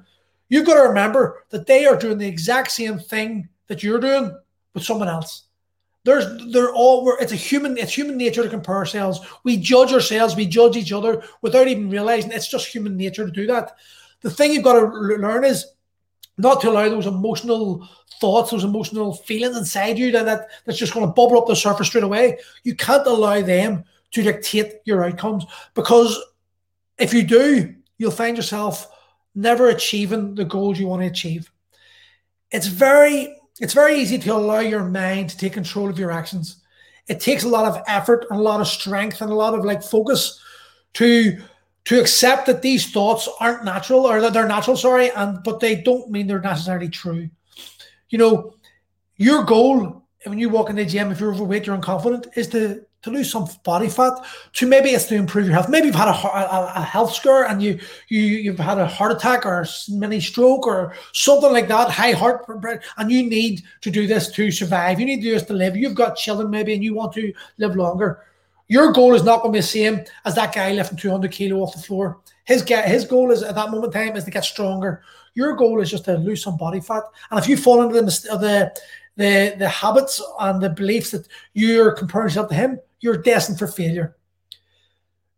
you've 0.48 0.64
got 0.64 0.82
to 0.82 0.88
remember 0.88 1.44
that 1.50 1.66
they 1.66 1.84
are 1.84 1.96
doing 1.96 2.16
the 2.16 2.26
exact 2.26 2.70
same 2.70 2.98
thing 2.98 3.50
that 3.66 3.82
you're 3.82 4.00
doing 4.00 4.34
with 4.72 4.82
someone 4.82 5.08
else. 5.08 5.42
There's 6.04 6.24
they're 6.52 6.72
all 6.72 7.04
we're, 7.04 7.20
it's 7.20 7.32
a 7.32 7.36
human 7.36 7.78
it's 7.78 7.96
human 7.96 8.16
nature 8.16 8.42
to 8.42 8.48
compare 8.48 8.76
ourselves. 8.76 9.20
We 9.44 9.56
judge 9.58 9.92
ourselves, 9.92 10.34
we 10.34 10.46
judge 10.46 10.76
each 10.76 10.90
other 10.90 11.22
without 11.42 11.68
even 11.68 11.90
realizing 11.90 12.32
it's 12.32 12.48
just 12.48 12.66
human 12.66 12.96
nature 12.96 13.24
to 13.24 13.30
do 13.30 13.46
that 13.46 13.76
the 14.22 14.30
thing 14.30 14.52
you've 14.52 14.64
got 14.64 14.80
to 14.80 14.86
learn 14.86 15.44
is 15.44 15.66
not 16.38 16.60
to 16.60 16.70
allow 16.70 16.88
those 16.88 17.06
emotional 17.06 17.88
thoughts, 18.20 18.50
those 18.50 18.64
emotional 18.64 19.12
feelings 19.12 19.56
inside 19.56 19.98
you 19.98 20.10
that, 20.12 20.24
that 20.24 20.48
that's 20.64 20.78
just 20.78 20.94
going 20.94 21.06
to 21.06 21.12
bubble 21.12 21.38
up 21.38 21.46
the 21.46 21.56
surface 21.56 21.88
straight 21.88 22.04
away. 22.04 22.38
You 22.62 22.74
can't 22.74 23.06
allow 23.06 23.40
them 23.42 23.84
to 24.12 24.22
dictate 24.22 24.74
your 24.84 25.04
outcomes 25.04 25.44
because 25.74 26.18
if 26.98 27.12
you 27.12 27.22
do, 27.24 27.74
you'll 27.98 28.10
find 28.10 28.36
yourself 28.36 28.88
never 29.34 29.68
achieving 29.68 30.34
the 30.34 30.44
goals 30.44 30.78
you 30.78 30.86
want 30.86 31.02
to 31.02 31.06
achieve. 31.06 31.50
It's 32.50 32.66
very 32.66 33.36
it's 33.60 33.74
very 33.74 33.96
easy 33.96 34.18
to 34.18 34.32
allow 34.34 34.60
your 34.60 34.84
mind 34.84 35.30
to 35.30 35.36
take 35.36 35.52
control 35.52 35.88
of 35.88 35.98
your 35.98 36.10
actions. 36.10 36.62
It 37.08 37.20
takes 37.20 37.44
a 37.44 37.48
lot 37.48 37.66
of 37.66 37.82
effort 37.86 38.26
and 38.30 38.38
a 38.38 38.42
lot 38.42 38.60
of 38.60 38.66
strength 38.66 39.20
and 39.20 39.30
a 39.30 39.34
lot 39.34 39.54
of 39.54 39.64
like 39.64 39.82
focus 39.82 40.40
to 40.94 41.42
to 41.84 42.00
accept 42.00 42.46
that 42.46 42.62
these 42.62 42.90
thoughts 42.90 43.28
aren't 43.40 43.64
natural 43.64 44.06
or 44.06 44.20
that 44.20 44.32
they're 44.32 44.46
natural, 44.46 44.76
sorry, 44.76 45.10
and 45.10 45.42
but 45.42 45.60
they 45.60 45.76
don't 45.76 46.10
mean 46.10 46.26
they're 46.26 46.40
necessarily 46.40 46.88
true. 46.88 47.28
You 48.08 48.18
know, 48.18 48.54
your 49.16 49.44
goal 49.44 50.02
when 50.24 50.38
you 50.38 50.48
walk 50.48 50.70
in 50.70 50.76
the 50.76 50.84
gym, 50.84 51.10
if 51.10 51.20
you're 51.20 51.34
overweight, 51.34 51.66
you're 51.66 51.76
unconfident, 51.76 52.36
is 52.36 52.48
to 52.48 52.84
to 53.02 53.10
lose 53.10 53.32
some 53.32 53.48
body 53.64 53.88
fat. 53.88 54.12
To 54.54 54.66
maybe 54.66 54.90
it's 54.90 55.06
to 55.06 55.16
improve 55.16 55.46
your 55.46 55.54
health. 55.54 55.68
Maybe 55.68 55.86
you've 55.86 55.96
had 55.96 56.06
a, 56.06 56.12
a, 56.12 56.72
a 56.76 56.82
health 56.82 57.12
scare 57.12 57.46
and 57.46 57.60
you 57.60 57.80
you 58.08 58.22
you've 58.22 58.60
had 58.60 58.78
a 58.78 58.86
heart 58.86 59.10
attack 59.10 59.44
or 59.44 59.62
a 59.62 59.66
mini 59.90 60.20
stroke 60.20 60.66
or 60.66 60.94
something 61.12 61.52
like 61.52 61.66
that, 61.68 61.90
high 61.90 62.12
heart 62.12 62.46
and 62.98 63.10
you 63.10 63.28
need 63.28 63.62
to 63.80 63.90
do 63.90 64.06
this 64.06 64.30
to 64.32 64.52
survive. 64.52 65.00
You 65.00 65.06
need 65.06 65.16
to 65.16 65.22
do 65.22 65.32
this 65.32 65.42
to 65.44 65.52
live. 65.52 65.76
You've 65.76 65.96
got 65.96 66.16
children 66.16 66.50
maybe, 66.50 66.74
and 66.74 66.84
you 66.84 66.94
want 66.94 67.12
to 67.14 67.32
live 67.58 67.74
longer 67.74 68.24
your 68.72 68.90
goal 68.90 69.12
is 69.14 69.22
not 69.22 69.42
going 69.42 69.52
to 69.52 69.56
be 69.58 69.60
the 69.60 69.66
same 69.66 70.02
as 70.24 70.34
that 70.34 70.54
guy 70.54 70.72
lifting 70.72 70.96
200 70.96 71.30
kilo 71.30 71.60
off 71.60 71.74
the 71.74 71.82
floor. 71.82 72.20
His 72.44 72.62
his 72.62 73.04
goal 73.04 73.30
is 73.30 73.42
at 73.42 73.54
that 73.54 73.70
moment 73.70 73.94
in 73.94 74.00
time 74.00 74.16
is 74.16 74.24
to 74.24 74.30
get 74.30 74.46
stronger. 74.46 75.02
Your 75.34 75.54
goal 75.56 75.78
is 75.82 75.90
just 75.90 76.06
to 76.06 76.16
lose 76.16 76.42
some 76.42 76.56
body 76.56 76.80
fat. 76.80 77.02
And 77.30 77.38
if 77.38 77.46
you 77.50 77.58
fall 77.58 77.82
into 77.82 77.96
the 77.96 78.00
the 78.00 78.80
the, 79.16 79.56
the 79.58 79.68
habits 79.68 80.22
and 80.40 80.62
the 80.62 80.70
beliefs 80.70 81.10
that 81.10 81.28
you're 81.52 81.92
comparing 81.92 82.28
yourself 82.28 82.48
to 82.48 82.54
him, 82.54 82.80
you're 83.00 83.18
destined 83.18 83.58
for 83.58 83.66
failure. 83.66 84.16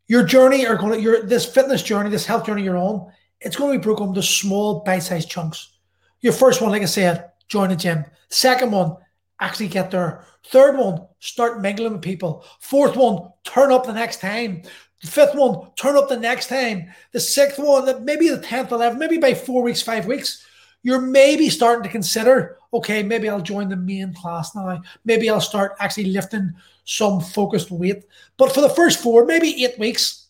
Your 0.06 0.24
journey 0.24 0.64
are 0.64 0.76
going 0.76 0.92
to 0.92 1.00
your 1.00 1.24
this 1.24 1.44
fitness 1.44 1.82
journey, 1.82 2.10
this 2.10 2.26
health 2.26 2.46
journey 2.46 2.62
you're 2.62 2.76
on, 2.76 3.10
it's 3.40 3.56
going 3.56 3.72
to 3.72 3.78
be 3.80 3.82
broken 3.82 4.10
into 4.10 4.22
small 4.22 4.84
bite-sized 4.86 5.28
chunks. 5.28 5.72
Your 6.20 6.34
first 6.34 6.62
one, 6.62 6.70
like 6.70 6.82
I 6.82 6.84
said, 6.84 7.32
join 7.48 7.72
a 7.72 7.76
gym. 7.76 8.04
Second 8.28 8.70
one, 8.70 8.96
actually 9.40 9.68
get 9.68 9.90
there. 9.90 10.24
Third 10.46 10.76
one, 10.76 11.06
start 11.20 11.60
mingling 11.60 11.92
with 11.92 12.02
people. 12.02 12.44
Fourth 12.60 12.96
one, 12.96 13.30
turn 13.44 13.72
up 13.72 13.86
the 13.86 13.92
next 13.92 14.20
time. 14.20 14.62
The 15.00 15.06
fifth 15.06 15.34
one, 15.34 15.70
turn 15.76 15.96
up 15.96 16.08
the 16.08 16.18
next 16.18 16.48
time. 16.48 16.92
The 17.12 17.20
sixth 17.20 17.58
one, 17.58 18.04
maybe 18.04 18.28
the 18.28 18.38
10th, 18.38 18.68
11th, 18.68 18.98
maybe 18.98 19.18
by 19.18 19.34
four 19.34 19.62
weeks, 19.62 19.82
five 19.82 20.06
weeks, 20.06 20.46
you're 20.82 21.00
maybe 21.00 21.48
starting 21.48 21.82
to 21.82 21.88
consider, 21.88 22.58
okay, 22.72 23.02
maybe 23.02 23.28
I'll 23.28 23.40
join 23.40 23.70
the 23.70 23.76
main 23.76 24.12
class 24.12 24.54
now. 24.54 24.82
Maybe 25.04 25.30
I'll 25.30 25.40
start 25.40 25.76
actually 25.80 26.06
lifting 26.06 26.52
some 26.84 27.20
focused 27.20 27.70
weight. 27.70 28.04
But 28.36 28.52
for 28.52 28.60
the 28.60 28.68
first 28.68 29.02
four, 29.02 29.24
maybe 29.24 29.64
eight 29.64 29.78
weeks 29.78 30.26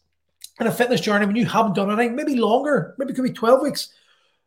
in 0.60 0.68
a 0.68 0.72
fitness 0.72 1.00
journey, 1.00 1.26
when 1.26 1.34
you 1.34 1.46
haven't 1.46 1.74
done 1.74 1.90
anything, 1.90 2.14
maybe 2.14 2.36
longer, 2.36 2.94
maybe 2.98 3.12
it 3.12 3.16
could 3.16 3.24
be 3.24 3.32
12 3.32 3.62
weeks, 3.62 3.88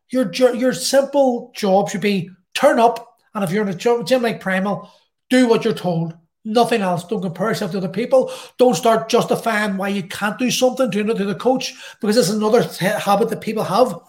your, 0.10 0.32
your 0.34 0.74
simple 0.74 1.52
job 1.54 1.90
should 1.90 2.02
be 2.02 2.30
turn 2.54 2.80
up. 2.80 3.18
And 3.36 3.44
if 3.44 3.52
you're 3.52 3.68
in 3.68 3.74
a 3.74 4.04
gym 4.04 4.22
like 4.22 4.40
Primal, 4.40 4.90
do 5.30 5.48
what 5.48 5.64
you're 5.64 5.74
told. 5.74 6.16
Nothing 6.46 6.82
else. 6.82 7.04
Don't 7.04 7.22
compare 7.22 7.50
yourself 7.50 7.72
to 7.72 7.78
other 7.78 7.90
people. 7.90 8.32
Don't 8.58 8.76
start 8.76 9.10
justifying 9.10 9.76
why 9.76 9.90
you 9.90 10.04
can't 10.04 10.40
do 10.40 10.50
something 10.50 10.90
to, 10.92 11.04
to 11.04 11.26
the 11.26 11.36
coach 11.36 11.74
because 12.00 12.16
it's 12.16 12.30
another 12.30 12.64
habit 12.64 13.30
that 13.30 13.42
people 13.42 13.64
have. 13.64 14.00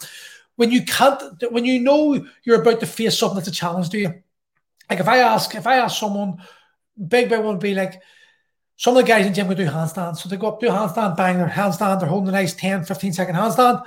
When 0.55 0.71
you 0.71 0.85
can't, 0.85 1.21
when 1.51 1.65
you 1.65 1.81
know 1.81 2.25
you're 2.45 2.63
about 2.63 2.81
to 2.81 2.87
face 2.87 3.19
something 3.19 3.37
that's 3.37 3.49
a 3.49 3.53
challenge 3.53 3.91
to 3.91 3.99
you. 3.99 4.23
Like 4.89 5.01
if 5.01 5.09
I 5.09 5.19
ask, 5.19 5.55
if 5.55 5.67
I 5.67 5.77
ask 5.79 5.99
someone, 5.99 6.39
big 6.97 7.29
big 7.29 7.39
one 7.41 7.55
would 7.55 7.61
be 7.61 7.75
like, 7.75 8.01
some 8.77 8.97
of 8.97 9.03
the 9.03 9.09
guys 9.09 9.27
in 9.27 9.35
gym 9.35 9.49
will 9.49 9.57
do 9.57 9.67
handstands. 9.67 10.19
So 10.19 10.29
they 10.29 10.37
go 10.37 10.49
up, 10.49 10.61
do 10.61 10.69
a 10.69 10.71
handstand, 10.71 11.17
bang, 11.17 11.39
their 11.39 11.49
handstand, 11.49 11.99
they're 11.99 12.09
holding 12.09 12.29
a 12.29 12.33
nice 12.33 12.55
10, 12.55 12.85
15 12.85 13.13
second 13.13 13.35
handstand. 13.35 13.83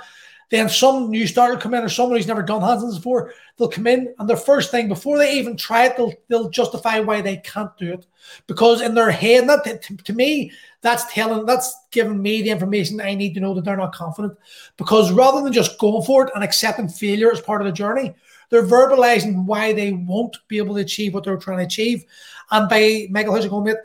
Then 0.52 0.68
some 0.68 1.08
new 1.08 1.26
starter 1.26 1.56
come 1.56 1.72
in 1.72 1.82
or 1.82 1.88
someone 1.88 2.18
who's 2.18 2.26
never 2.26 2.42
done 2.42 2.60
handstands 2.60 2.96
before, 2.96 3.32
they'll 3.56 3.68
come 3.68 3.86
in 3.86 4.14
and 4.18 4.28
their 4.28 4.36
first 4.36 4.70
thing, 4.70 4.86
before 4.86 5.16
they 5.16 5.32
even 5.38 5.56
try 5.56 5.86
it, 5.86 5.96
they'll, 5.96 6.12
they'll 6.28 6.50
justify 6.50 7.00
why 7.00 7.22
they 7.22 7.38
can't 7.38 7.74
do 7.78 7.94
it. 7.94 8.06
Because 8.46 8.82
in 8.82 8.94
their 8.94 9.10
head, 9.10 9.48
that 9.48 9.64
to, 9.64 9.96
to 9.96 10.12
me, 10.12 10.52
that's 10.82 11.10
telling, 11.10 11.46
that's 11.46 11.74
giving 11.90 12.20
me 12.20 12.42
the 12.42 12.50
information 12.50 13.00
I 13.00 13.14
need 13.14 13.32
to 13.32 13.40
know 13.40 13.54
that 13.54 13.64
they're 13.64 13.78
not 13.78 13.94
confident. 13.94 14.36
Because 14.76 15.10
rather 15.10 15.42
than 15.42 15.54
just 15.54 15.78
going 15.78 16.04
for 16.04 16.26
it 16.26 16.32
and 16.34 16.44
accepting 16.44 16.86
failure 16.86 17.32
as 17.32 17.40
part 17.40 17.62
of 17.62 17.66
the 17.66 17.72
journey, 17.72 18.14
they're 18.50 18.62
verbalizing 18.62 19.46
why 19.46 19.72
they 19.72 19.92
won't 19.92 20.36
be 20.48 20.58
able 20.58 20.74
to 20.74 20.82
achieve 20.82 21.14
what 21.14 21.24
they're 21.24 21.38
trying 21.38 21.60
to 21.60 21.64
achieve. 21.64 22.04
And 22.50 22.68
by 22.68 23.06
Michael, 23.08 23.34
it 23.36 23.48
going, 23.48 23.64
mate? 23.64 23.76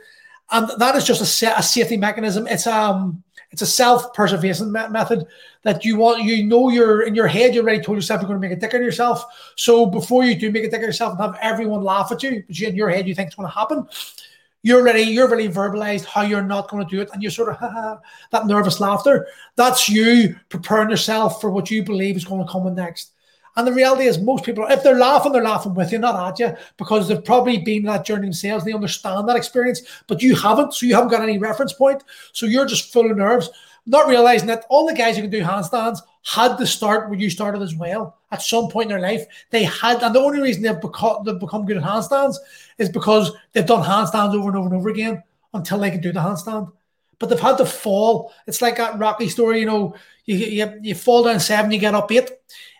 And 0.50 0.68
that 0.78 0.96
is 0.96 1.04
just 1.04 1.42
a, 1.42 1.58
a 1.58 1.62
safety 1.62 1.96
mechanism. 1.96 2.46
It's 2.46 2.66
um 2.66 3.22
it's 3.50 3.62
a 3.62 3.66
self-preservation 3.66 4.70
method 4.70 5.26
that 5.62 5.84
you 5.84 5.96
want 5.96 6.22
you 6.22 6.44
know 6.44 6.68
you're 6.68 7.02
in 7.02 7.14
your 7.14 7.26
head 7.26 7.54
you 7.54 7.62
already 7.62 7.82
told 7.82 7.96
yourself 7.96 8.20
you're 8.20 8.28
going 8.28 8.40
to 8.40 8.48
make 8.48 8.56
a 8.56 8.60
dick 8.60 8.74
of 8.74 8.82
yourself. 8.82 9.24
So 9.56 9.86
before 9.86 10.24
you 10.24 10.34
do 10.34 10.50
make 10.50 10.64
a 10.64 10.70
dick 10.70 10.80
of 10.80 10.86
yourself 10.86 11.12
and 11.12 11.20
have 11.20 11.38
everyone 11.40 11.82
laugh 11.82 12.12
at 12.12 12.22
you 12.22 12.44
but 12.46 12.60
in 12.60 12.76
your 12.76 12.90
head 12.90 13.08
you 13.08 13.14
think 13.14 13.28
it's 13.28 13.36
going 13.36 13.48
to 13.48 13.54
happen 13.54 13.86
you're 14.62 14.82
ready 14.82 15.02
you're 15.02 15.28
really 15.28 15.48
verbalized 15.48 16.04
how 16.04 16.22
you're 16.22 16.42
not 16.42 16.68
going 16.68 16.84
to 16.84 16.90
do 16.96 17.00
it 17.00 17.08
and 17.12 17.22
you're 17.22 17.30
sort 17.30 17.56
of 17.56 18.00
that 18.30 18.46
nervous 18.46 18.80
laughter. 18.80 19.26
That's 19.56 19.88
you 19.88 20.38
preparing 20.48 20.90
yourself 20.90 21.40
for 21.40 21.50
what 21.50 21.70
you 21.70 21.82
believe 21.82 22.16
is 22.16 22.24
going 22.24 22.44
to 22.44 22.52
come 22.52 22.74
next 22.74 23.12
and 23.58 23.66
the 23.66 23.72
reality 23.72 24.04
is, 24.04 24.20
most 24.20 24.44
people, 24.44 24.64
if 24.70 24.84
they're 24.84 24.96
laughing, 24.96 25.32
they're 25.32 25.42
laughing 25.42 25.74
with 25.74 25.90
you, 25.90 25.98
not 25.98 26.28
at 26.28 26.38
you, 26.38 26.56
because 26.76 27.08
they've 27.08 27.24
probably 27.24 27.58
been 27.58 27.82
that 27.86 28.06
journey 28.06 28.22
themselves. 28.22 28.64
They 28.64 28.72
understand 28.72 29.28
that 29.28 29.34
experience, 29.34 29.82
but 30.06 30.22
you 30.22 30.36
haven't. 30.36 30.74
So 30.74 30.86
you 30.86 30.94
haven't 30.94 31.10
got 31.10 31.22
any 31.22 31.38
reference 31.38 31.72
point. 31.72 32.04
So 32.32 32.46
you're 32.46 32.66
just 32.66 32.92
full 32.92 33.10
of 33.10 33.16
nerves, 33.16 33.50
not 33.84 34.06
realizing 34.06 34.46
that 34.46 34.64
all 34.68 34.86
the 34.86 34.94
guys 34.94 35.16
who 35.16 35.22
can 35.22 35.30
do 35.32 35.42
handstands 35.42 35.98
had 36.24 36.56
to 36.56 36.68
start 36.68 37.10
where 37.10 37.18
you 37.18 37.28
started 37.28 37.60
as 37.60 37.74
well. 37.74 38.16
At 38.30 38.42
some 38.42 38.68
point 38.68 38.92
in 38.92 38.96
their 38.96 39.10
life, 39.10 39.26
they 39.50 39.64
had, 39.64 40.04
and 40.04 40.14
the 40.14 40.20
only 40.20 40.40
reason 40.40 40.62
they've 40.62 40.80
become, 40.80 41.24
they've 41.24 41.40
become 41.40 41.66
good 41.66 41.78
at 41.78 41.82
handstands 41.82 42.36
is 42.78 42.88
because 42.88 43.32
they've 43.54 43.66
done 43.66 43.82
handstands 43.82 44.36
over 44.36 44.50
and 44.50 44.56
over 44.56 44.68
and 44.68 44.76
over 44.76 44.88
again 44.88 45.20
until 45.52 45.80
they 45.80 45.90
can 45.90 46.00
do 46.00 46.12
the 46.12 46.20
handstand 46.20 46.70
but 47.18 47.28
they've 47.28 47.40
had 47.40 47.58
to 47.58 47.66
fall. 47.66 48.32
It's 48.46 48.62
like 48.62 48.76
that 48.76 48.98
Rocky 48.98 49.28
story, 49.28 49.60
you 49.60 49.66
know, 49.66 49.94
you, 50.24 50.36
you, 50.36 50.80
you 50.82 50.94
fall 50.94 51.24
down 51.24 51.40
seven, 51.40 51.70
you 51.70 51.78
get 51.78 51.94
up 51.94 52.10
eight. 52.12 52.30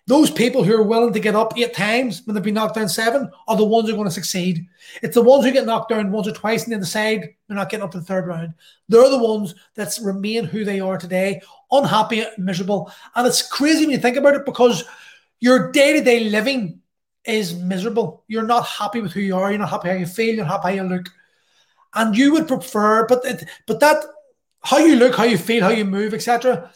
Those 0.08 0.30
people 0.30 0.64
who 0.64 0.74
are 0.74 0.82
willing 0.82 1.12
to 1.12 1.20
get 1.20 1.36
up 1.36 1.52
eight 1.58 1.74
times 1.74 2.22
when 2.24 2.34
they've 2.34 2.42
been 2.42 2.54
knocked 2.54 2.76
down 2.76 2.88
seven 2.88 3.30
are 3.46 3.56
the 3.58 3.64
ones 3.64 3.88
who 3.88 3.94
are 3.94 3.98
going 3.98 4.08
to 4.08 4.14
succeed. 4.14 4.66
It's 5.02 5.14
the 5.14 5.22
ones 5.22 5.44
who 5.44 5.52
get 5.52 5.66
knocked 5.66 5.90
down 5.90 6.10
once 6.10 6.26
or 6.26 6.32
twice 6.32 6.64
and 6.64 6.72
then 6.72 6.80
decide 6.80 7.20
they're 7.46 7.56
not 7.58 7.68
getting 7.68 7.84
up 7.84 7.90
to 7.90 7.98
the 7.98 8.06
third 8.06 8.26
round. 8.26 8.54
They're 8.88 9.10
the 9.10 9.22
ones 9.22 9.54
that 9.74 9.98
remain 10.02 10.44
who 10.44 10.64
they 10.64 10.80
are 10.80 10.96
today, 10.96 11.42
unhappy, 11.70 12.24
miserable. 12.38 12.90
And 13.14 13.26
it's 13.26 13.46
crazy 13.46 13.84
when 13.84 13.90
you 13.90 13.98
think 13.98 14.16
about 14.16 14.34
it 14.34 14.46
because 14.46 14.82
your 15.40 15.70
day 15.72 15.92
to 15.92 16.02
day 16.02 16.30
living 16.30 16.80
is 17.26 17.54
miserable. 17.54 18.24
You're 18.28 18.44
not 18.44 18.64
happy 18.64 19.02
with 19.02 19.12
who 19.12 19.20
you 19.20 19.36
are. 19.36 19.50
You're 19.50 19.60
not 19.60 19.68
happy 19.68 19.90
how 19.90 19.94
you 19.94 20.06
feel. 20.06 20.36
You're 20.36 20.46
not 20.46 20.62
happy 20.62 20.78
how 20.78 20.84
you 20.84 20.88
look. 20.88 21.10
And 21.92 22.16
you 22.16 22.32
would 22.32 22.48
prefer, 22.48 23.06
but 23.06 23.26
it, 23.26 23.46
but 23.66 23.78
that 23.80 24.02
how 24.62 24.78
you 24.78 24.96
look, 24.96 25.16
how 25.16 25.24
you 25.24 25.36
feel, 25.36 25.64
how 25.64 25.68
you 25.68 25.84
move, 25.84 26.14
etc 26.14 26.72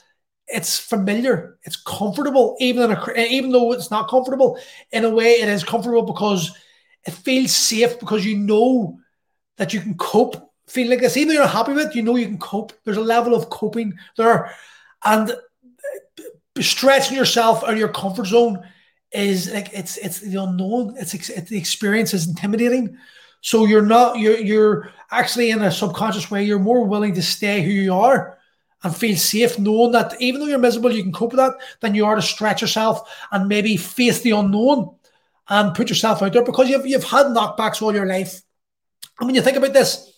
it's 0.49 0.79
familiar, 0.79 1.59
it's 1.63 1.77
comfortable, 1.77 2.57
even 2.61 2.91
a, 2.91 3.09
eh, 3.15 3.27
even 3.31 3.53
though 3.53 3.73
it's 3.73 3.91
not 3.91 4.09
comfortable. 4.09 4.59
In 4.91 5.05
a 5.05 5.11
way, 5.11 5.33
it 5.33 5.49
is 5.49 5.65
comfortable 5.65 6.03
because 6.03 6.53
it 7.07 7.13
feels 7.13 7.55
safe 7.55 7.99
because 7.99 8.25
you 8.25 8.37
know 8.37 8.99
that 9.57 9.73
you 9.73 9.81
can 9.81 9.95
cope. 9.95 10.37
Feel 10.67 10.89
like 10.91 11.01
this, 11.01 11.17
even 11.17 11.29
though 11.29 11.35
you're 11.35 11.43
not 11.45 11.53
happy 11.53 11.73
with 11.73 11.89
it, 11.89 11.95
you 11.95 12.03
know 12.03 12.17
you 12.17 12.27
can 12.27 12.39
cope. 12.39 12.73
There's 12.85 12.97
a 12.97 13.03
level 13.03 13.35
of 13.35 13.51
coping 13.51 13.95
there, 14.17 14.55
and 15.05 15.31
eh, 15.31 16.23
stretching 16.61 17.17
yourself 17.17 17.63
out 17.65 17.73
of 17.73 17.79
your 17.79 17.89
comfort 17.89 18.27
zone 18.27 18.63
is 19.13 19.53
like 19.53 19.71
it's 19.73 19.97
it's 19.99 20.21
the 20.21 20.43
unknown. 20.43 20.97
It's, 20.99 21.15
it's 21.15 21.51
the 21.51 21.59
experience 21.59 22.15
is 22.15 22.29
intimidating. 22.29 22.97
So 23.41 23.65
you're 23.65 23.83
not 23.83 24.19
you're 24.19 24.39
you're 24.39 24.91
actually 25.11 25.51
in 25.51 25.63
a 25.63 25.71
subconscious 25.71 26.31
way 26.31 26.45
you're 26.45 26.59
more 26.59 26.85
willing 26.85 27.15
to 27.15 27.23
stay 27.23 27.63
who 27.63 27.71
you 27.71 27.93
are 27.93 28.39
and 28.83 28.97
feel 28.97 29.17
safe 29.17 29.59
knowing 29.59 29.93
that 29.93 30.21
even 30.21 30.41
though 30.41 30.47
you're 30.47 30.59
miserable, 30.59 30.93
you 30.93 31.03
can 31.03 31.13
cope 31.13 31.33
with 31.33 31.39
that, 31.39 31.55
then 31.81 31.95
you 31.95 32.05
are 32.05 32.17
to 32.17 32.23
stretch 32.23 32.61
yourself 32.61 33.09
and 33.31 33.49
maybe 33.49 33.77
face 33.77 34.21
the 34.21 34.33
unknown 34.33 34.95
and 35.49 35.75
put 35.75 35.89
yourself 35.89 36.23
out 36.23 36.33
there 36.33 36.45
because 36.45 36.69
you've, 36.69 36.87
you've 36.87 37.05
had 37.05 37.27
knockbacks 37.27 37.83
all 37.83 37.95
your 37.95 38.07
life. 38.07 38.43
And 39.19 39.27
when 39.29 39.35
you 39.35 39.43
think 39.43 39.57
about 39.57 39.73
this, 39.73 40.13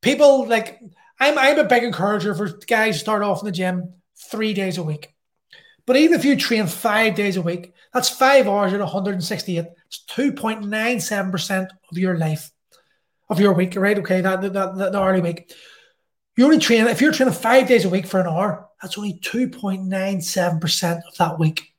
people 0.00 0.46
like, 0.46 0.80
I'm, 1.20 1.38
I'm 1.38 1.58
a 1.58 1.64
big 1.64 1.84
encourager 1.84 2.34
for 2.34 2.48
guys 2.66 2.94
to 2.94 3.00
start 3.00 3.22
off 3.22 3.40
in 3.40 3.46
the 3.46 3.52
gym 3.52 3.94
three 4.30 4.54
days 4.54 4.78
a 4.78 4.82
week. 4.82 5.14
But 5.86 5.96
even 5.96 6.18
if 6.18 6.24
you 6.24 6.36
train 6.36 6.66
five 6.66 7.14
days 7.14 7.36
a 7.36 7.42
week, 7.42 7.72
that's 7.94 8.10
five 8.10 8.46
hours 8.46 8.74
at 8.74 8.80
168. 8.80 9.64
It's 9.86 10.04
2.97% 10.10 11.68
of 11.90 11.98
your 11.98 12.18
life, 12.18 12.50
of 13.30 13.40
your 13.40 13.54
week, 13.54 13.74
right? 13.74 13.98
Okay, 13.98 14.20
that, 14.20 14.42
that, 14.42 14.52
that 14.52 14.92
the 14.92 14.98
hourly 14.98 15.22
week. 15.22 15.52
You 16.38 16.44
only 16.44 16.60
train 16.60 16.86
if 16.86 17.00
you're 17.00 17.10
training 17.10 17.34
five 17.34 17.66
days 17.66 17.84
a 17.84 17.88
week 17.88 18.06
for 18.06 18.20
an 18.20 18.28
hour, 18.28 18.68
that's 18.80 18.96
only 18.96 19.14
2.97% 19.14 21.00
of 21.08 21.16
that 21.16 21.36
week. 21.36 21.74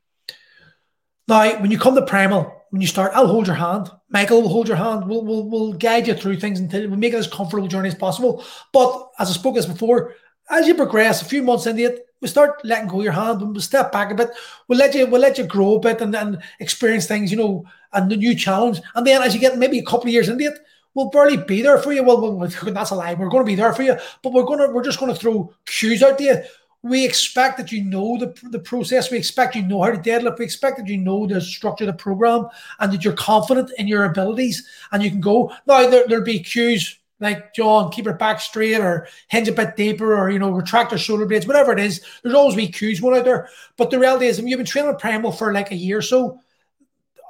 Now, 1.29 1.61
when 1.61 1.71
you 1.71 1.79
come 1.79 1.95
to 1.95 2.05
primal, 2.05 2.65
when 2.69 2.81
you 2.81 2.87
start, 2.87 3.13
I'll 3.15 3.27
hold 3.27 3.47
your 3.47 3.55
hand. 3.55 3.89
Michael 4.09 4.41
will 4.41 4.49
hold 4.49 4.67
your 4.67 4.75
hand. 4.75 5.07
We'll, 5.07 5.23
we'll, 5.23 5.47
we'll 5.47 5.71
guide 5.71 6.09
you 6.09 6.13
through 6.13 6.41
things 6.41 6.59
until 6.59 6.89
we 6.89 6.97
make 6.97 7.13
it 7.13 7.17
as 7.19 7.27
comfortable 7.27 7.69
journey 7.69 7.87
as 7.87 7.95
possible. 7.95 8.43
But 8.73 9.11
as 9.17 9.29
I 9.29 9.31
spoke 9.31 9.55
as 9.55 9.65
before, 9.65 10.15
as 10.49 10.67
you 10.67 10.75
progress, 10.75 11.21
a 11.21 11.25
few 11.25 11.41
months 11.41 11.65
into 11.65 11.83
it, 11.83 12.07
we 12.19 12.27
start 12.27 12.59
letting 12.65 12.89
go 12.89 13.01
your 13.01 13.13
hand. 13.13 13.41
And 13.41 13.53
we'll 13.53 13.61
step 13.61 13.93
back 13.93 14.11
a 14.11 14.15
bit. 14.15 14.31
We'll 14.67 14.79
let 14.79 14.93
you 14.93 15.05
we'll 15.05 15.21
let 15.21 15.37
you 15.37 15.45
grow 15.45 15.75
a 15.75 15.79
bit 15.79 16.01
and, 16.01 16.13
and 16.13 16.43
experience 16.59 17.05
things, 17.05 17.31
you 17.31 17.37
know, 17.37 17.63
and 17.93 18.11
the 18.11 18.17
new 18.17 18.35
challenge. 18.35 18.81
And 18.93 19.07
then 19.07 19.21
as 19.21 19.33
you 19.33 19.39
get 19.39 19.57
maybe 19.57 19.79
a 19.79 19.85
couple 19.85 20.07
of 20.07 20.09
years 20.09 20.27
into 20.27 20.43
it, 20.43 20.59
we'll 20.93 21.09
barely 21.09 21.37
be 21.37 21.61
there 21.61 21.77
for 21.77 21.93
you. 21.93 22.03
Well, 22.03 22.37
that's 22.37 22.91
a 22.91 22.95
lie. 22.95 23.13
We're 23.13 23.29
going 23.29 23.43
to 23.43 23.49
be 23.49 23.55
there 23.55 23.73
for 23.73 23.83
you, 23.83 23.97
but 24.21 24.33
we're 24.33 24.43
going 24.43 24.59
to 24.59 24.73
we're 24.73 24.83
just 24.83 24.99
going 24.99 25.13
to 25.13 25.19
throw 25.19 25.53
cues 25.65 26.03
out 26.03 26.17
to 26.17 26.23
you. 26.23 26.41
We 26.81 27.05
expect 27.05 27.57
that 27.57 27.73
you 27.73 27.83
know 27.83 28.17
the, 28.17 28.33
the 28.51 28.59
process. 28.59 29.11
We 29.11 29.17
expect 29.17 29.55
you 29.55 29.63
know 29.63 29.81
how 29.81 29.91
to 29.91 29.97
deadlift. 29.97 30.39
We 30.39 30.45
expect 30.45 30.77
that 30.77 30.87
you 30.87 30.97
know 30.97 31.27
the 31.27 31.41
structure 31.41 31.83
of 31.83 31.89
the 31.89 31.93
program 31.93 32.47
and 32.79 32.93
that 32.93 33.03
you're 33.03 33.13
confident 33.13 33.71
in 33.77 33.87
your 33.87 34.05
abilities 34.05 34.65
and 34.91 35.03
you 35.03 35.09
can 35.09 35.19
go. 35.19 35.53
Now, 35.67 35.89
there, 35.89 36.07
there'll 36.07 36.23
be 36.23 36.39
cues 36.39 36.97
like 37.19 37.53
John, 37.53 37.91
keep 37.91 38.05
your 38.05 38.13
back 38.13 38.39
straight 38.39 38.79
or 38.79 39.09
hinge 39.27 39.49
a 39.49 39.51
bit 39.51 39.75
deeper 39.75 40.17
or, 40.17 40.29
you 40.29 40.39
know, 40.39 40.51
retract 40.51 40.93
your 40.93 40.99
shoulder 40.99 41.25
blades, 41.25 41.45
whatever 41.45 41.73
it 41.73 41.79
is. 41.79 42.01
There's 42.23 42.33
always 42.33 42.55
be 42.55 42.69
cues 42.69 43.01
going 43.01 43.19
out 43.19 43.25
there. 43.25 43.49
But 43.75 43.91
the 43.91 43.99
reality 43.99 44.27
is, 44.27 44.39
if 44.39 44.45
you've 44.45 44.57
been 44.57 44.65
training 44.65 44.95
Primal 44.95 45.33
for 45.33 45.51
like 45.51 45.71
a 45.71 45.75
year 45.75 45.97
or 45.97 46.01
so, 46.01 46.39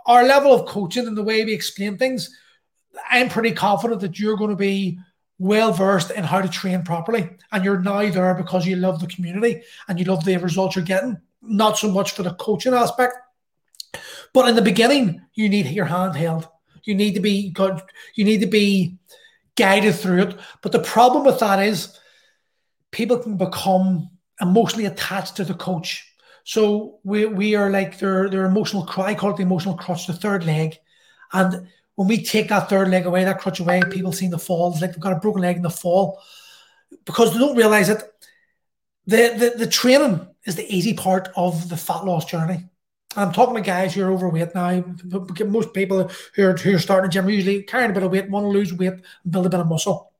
our 0.05 0.25
level 0.25 0.53
of 0.53 0.67
coaching 0.67 1.07
and 1.07 1.17
the 1.17 1.23
way 1.23 1.43
we 1.43 1.53
explain 1.53 1.97
things– 1.97 2.29
I'm 3.09 3.29
pretty 3.29 3.51
confident 3.51 4.01
that 4.01 4.19
you're 4.19 4.37
going 4.37 4.49
to 4.49 4.55
be 4.55 4.99
well 5.37 5.71
versed 5.71 6.11
in 6.11 6.23
how 6.23 6.41
to 6.41 6.49
train 6.49 6.83
properly. 6.83 7.29
And 7.51 7.63
you're 7.63 7.79
now 7.79 8.09
there 8.09 8.35
because 8.35 8.67
you 8.67 8.75
love 8.75 8.99
the 8.99 9.07
community 9.07 9.63
and 9.87 9.97
you 9.97 10.05
love 10.05 10.25
the 10.25 10.37
results 10.37 10.75
you're 10.75 10.85
getting, 10.85 11.17
not 11.41 11.77
so 11.77 11.89
much 11.89 12.11
for 12.11 12.23
the 12.23 12.33
coaching 12.33 12.73
aspect. 12.73 13.15
But 14.33 14.49
in 14.49 14.55
the 14.55 14.61
beginning, 14.61 15.21
you 15.33 15.49
need 15.49 15.67
your 15.67 15.85
hand 15.85 16.15
held. 16.15 16.47
You 16.83 16.95
need 16.95 17.15
to 17.15 17.19
be 17.19 17.49
good. 17.51 17.81
You 18.15 18.25
need 18.25 18.41
to 18.41 18.47
be 18.47 18.97
guided 19.55 19.95
through 19.95 20.21
it. 20.21 20.39
But 20.61 20.71
the 20.71 20.79
problem 20.79 21.25
with 21.25 21.39
that 21.39 21.59
is 21.59 21.97
people 22.91 23.17
can 23.17 23.37
become 23.37 24.09
emotionally 24.41 24.85
attached 24.85 25.35
to 25.37 25.43
the 25.43 25.53
coach. 25.53 26.05
So 26.43 26.99
we, 27.03 27.25
we 27.25 27.55
are 27.55 27.69
like 27.69 27.99
their 27.99 28.29
their 28.29 28.45
emotional 28.45 28.85
cry, 28.85 29.07
I 29.07 29.15
call 29.15 29.31
it 29.31 29.37
the 29.37 29.43
emotional 29.43 29.77
crutch, 29.77 30.07
the 30.07 30.13
third 30.13 30.45
leg. 30.45 30.77
And 31.33 31.67
when 31.99 32.07
we 32.07 32.23
take 32.23 32.47
that 32.47 32.69
third 32.69 32.87
leg 32.87 33.05
away, 33.05 33.25
that 33.25 33.41
crutch 33.41 33.59
away, 33.59 33.81
people 33.89 34.13
seem 34.13 34.31
to 34.31 34.37
fall. 34.37 34.71
It's 34.71 34.81
like 34.81 34.93
they've 34.93 35.01
got 35.01 35.11
a 35.11 35.19
broken 35.19 35.41
leg 35.41 35.57
in 35.57 35.63
the 35.63 35.69
fall 35.69 36.23
because 37.03 37.33
they 37.33 37.39
don't 37.39 37.57
realize 37.57 37.89
that 37.89 38.03
the, 39.05 39.35
the, 39.37 39.65
the 39.65 39.67
training 39.69 40.25
is 40.45 40.55
the 40.55 40.73
easy 40.73 40.93
part 40.93 41.27
of 41.35 41.67
the 41.67 41.75
fat 41.75 42.05
loss 42.05 42.23
journey. 42.23 42.63
I'm 43.17 43.33
talking 43.33 43.55
to 43.55 43.59
guys 43.59 43.93
who 43.93 44.03
are 44.03 44.13
overweight 44.13 44.55
now. 44.55 44.81
Most 45.45 45.73
people 45.73 46.09
who 46.37 46.43
are, 46.45 46.55
who 46.55 46.75
are 46.75 46.79
starting 46.79 47.09
a 47.09 47.11
gym 47.11 47.27
are 47.27 47.31
usually 47.31 47.63
carrying 47.63 47.91
a 47.91 47.93
bit 47.93 48.03
of 48.03 48.13
weight, 48.13 48.29
want 48.29 48.45
to 48.45 48.47
lose 48.47 48.73
weight, 48.73 48.93
and 48.93 49.03
build 49.29 49.47
a 49.47 49.49
bit 49.49 49.59
of 49.59 49.67
muscle. 49.67 50.13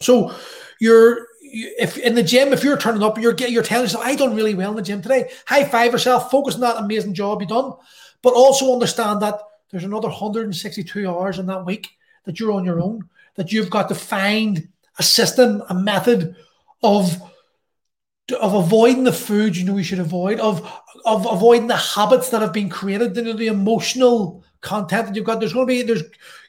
So 0.00 0.32
you're 0.80 1.26
if 1.42 1.98
in 1.98 2.14
the 2.14 2.22
gym, 2.22 2.52
if 2.52 2.62
you're 2.62 2.78
turning 2.78 3.02
up, 3.02 3.18
you're 3.18 3.34
you're 3.34 3.64
telling 3.64 3.86
yourself, 3.86 4.06
"I 4.06 4.14
done 4.14 4.36
really 4.36 4.54
well 4.54 4.70
in 4.70 4.76
the 4.76 4.82
gym 4.82 5.02
today." 5.02 5.28
High 5.48 5.64
five 5.64 5.90
yourself, 5.90 6.30
focus 6.30 6.54
on 6.54 6.60
that 6.60 6.76
amazing 6.76 7.14
job 7.14 7.40
you 7.40 7.48
done, 7.48 7.72
but 8.22 8.34
also 8.34 8.72
understand 8.72 9.22
that 9.22 9.40
there's 9.70 9.84
another 9.84 10.08
162 10.08 11.08
hours 11.08 11.38
in 11.38 11.46
that 11.46 11.66
week 11.66 11.90
that 12.24 12.38
you're 12.38 12.52
on 12.52 12.64
your 12.64 12.80
own, 12.80 13.08
that 13.36 13.52
you've 13.52 13.70
got 13.70 13.88
to 13.88 13.94
find 13.94 14.68
a 14.98 15.02
system, 15.02 15.62
a 15.68 15.74
method 15.74 16.36
of 16.82 17.20
of 18.40 18.54
avoiding 18.54 19.04
the 19.04 19.12
food 19.12 19.56
you 19.56 19.64
know 19.64 19.76
you 19.76 19.84
should 19.84 20.00
avoid, 20.00 20.40
of 20.40 20.68
of 21.04 21.26
avoiding 21.30 21.68
the 21.68 21.76
habits 21.76 22.30
that 22.30 22.42
have 22.42 22.52
been 22.52 22.68
created, 22.68 23.14
the, 23.14 23.32
the 23.34 23.46
emotional 23.46 24.44
content 24.60 25.06
that 25.06 25.14
you've 25.16 25.24
got. 25.24 25.38
There's 25.38 25.52
going 25.52 25.66
to 25.66 25.72
be 25.72 25.82
there's 25.82 26.02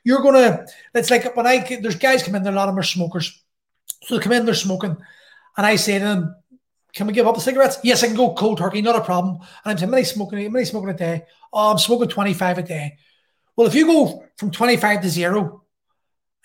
you're 0.03 0.21
going 0.21 0.35
to. 0.35 0.65
It's 0.93 1.11
like 1.11 1.35
when 1.35 1.47
I 1.47 1.79
there's 1.81 1.95
guys 1.95 2.23
come 2.23 2.35
in, 2.35 2.43
there, 2.43 2.53
a 2.53 2.55
lot 2.55 2.69
of 2.69 2.73
them 2.73 2.79
are 2.79 2.83
smokers, 2.83 3.43
So 4.03 4.17
they 4.17 4.23
come 4.23 4.33
in, 4.33 4.45
they're 4.45 4.55
smoking, 4.55 4.97
and 5.57 5.65
I 5.65 5.75
say 5.75 5.99
to 5.99 6.05
them, 6.05 6.35
"Can 6.93 7.07
we 7.07 7.13
give 7.13 7.27
up 7.27 7.35
the 7.35 7.41
cigarettes?" 7.41 7.79
Yes, 7.83 8.03
I 8.03 8.07
can 8.07 8.15
go 8.15 8.33
cold 8.33 8.57
turkey, 8.57 8.81
not 8.81 8.95
a 8.95 9.01
problem. 9.03 9.35
And 9.35 9.41
I'm 9.65 9.77
saying, 9.77 9.89
"How 9.89 9.91
many 9.91 10.03
smoking? 10.03 10.51
Many 10.51 10.65
smoking 10.65 10.89
a 10.89 10.93
day?" 10.93 11.25
Oh, 11.53 11.71
I'm 11.71 11.77
smoking 11.77 12.09
25 12.09 12.57
a 12.57 12.63
day. 12.63 12.97
Well, 13.57 13.67
if 13.67 13.75
you 13.75 13.85
go 13.85 14.23
from 14.37 14.51
25 14.51 15.01
to 15.01 15.09
zero, 15.09 15.63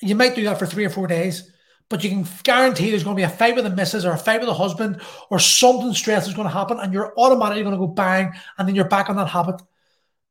you 0.01 0.17
might 0.17 0.35
do 0.35 0.43
that 0.45 0.59
for 0.59 0.67
three 0.67 0.85
or 0.85 0.91
four 0.91 1.07
days 1.07 1.53
but 1.93 2.03
you 2.03 2.09
can 2.09 2.27
guarantee 2.43 2.89
there's 2.89 3.05
going 3.05 3.15
to 3.15 3.21
be 3.21 3.25
a 3.25 3.29
fight 3.29 3.55
with 3.55 3.65
the 3.65 3.71
missus 3.71 4.07
or 4.07 4.13
a 4.13 4.19
fight 4.19 4.41
with 4.41 4.49
the 4.49 4.55
husband 4.55 4.99
or 5.29 5.39
something 5.39 5.93
stress 5.93 6.27
is 6.27 6.33
going 6.33 6.49
to 6.49 6.53
happen 6.53 6.81
and 6.81 6.91
you're 6.91 7.13
automatically 7.19 7.63
going 7.63 7.75
to 7.75 7.79
go 7.79 7.87
bang 7.87 8.33
and 8.57 8.67
then 8.67 8.75
you're 8.75 8.89
back 8.89 9.11
on 9.11 9.17
that 9.17 9.29
habit. 9.29 9.61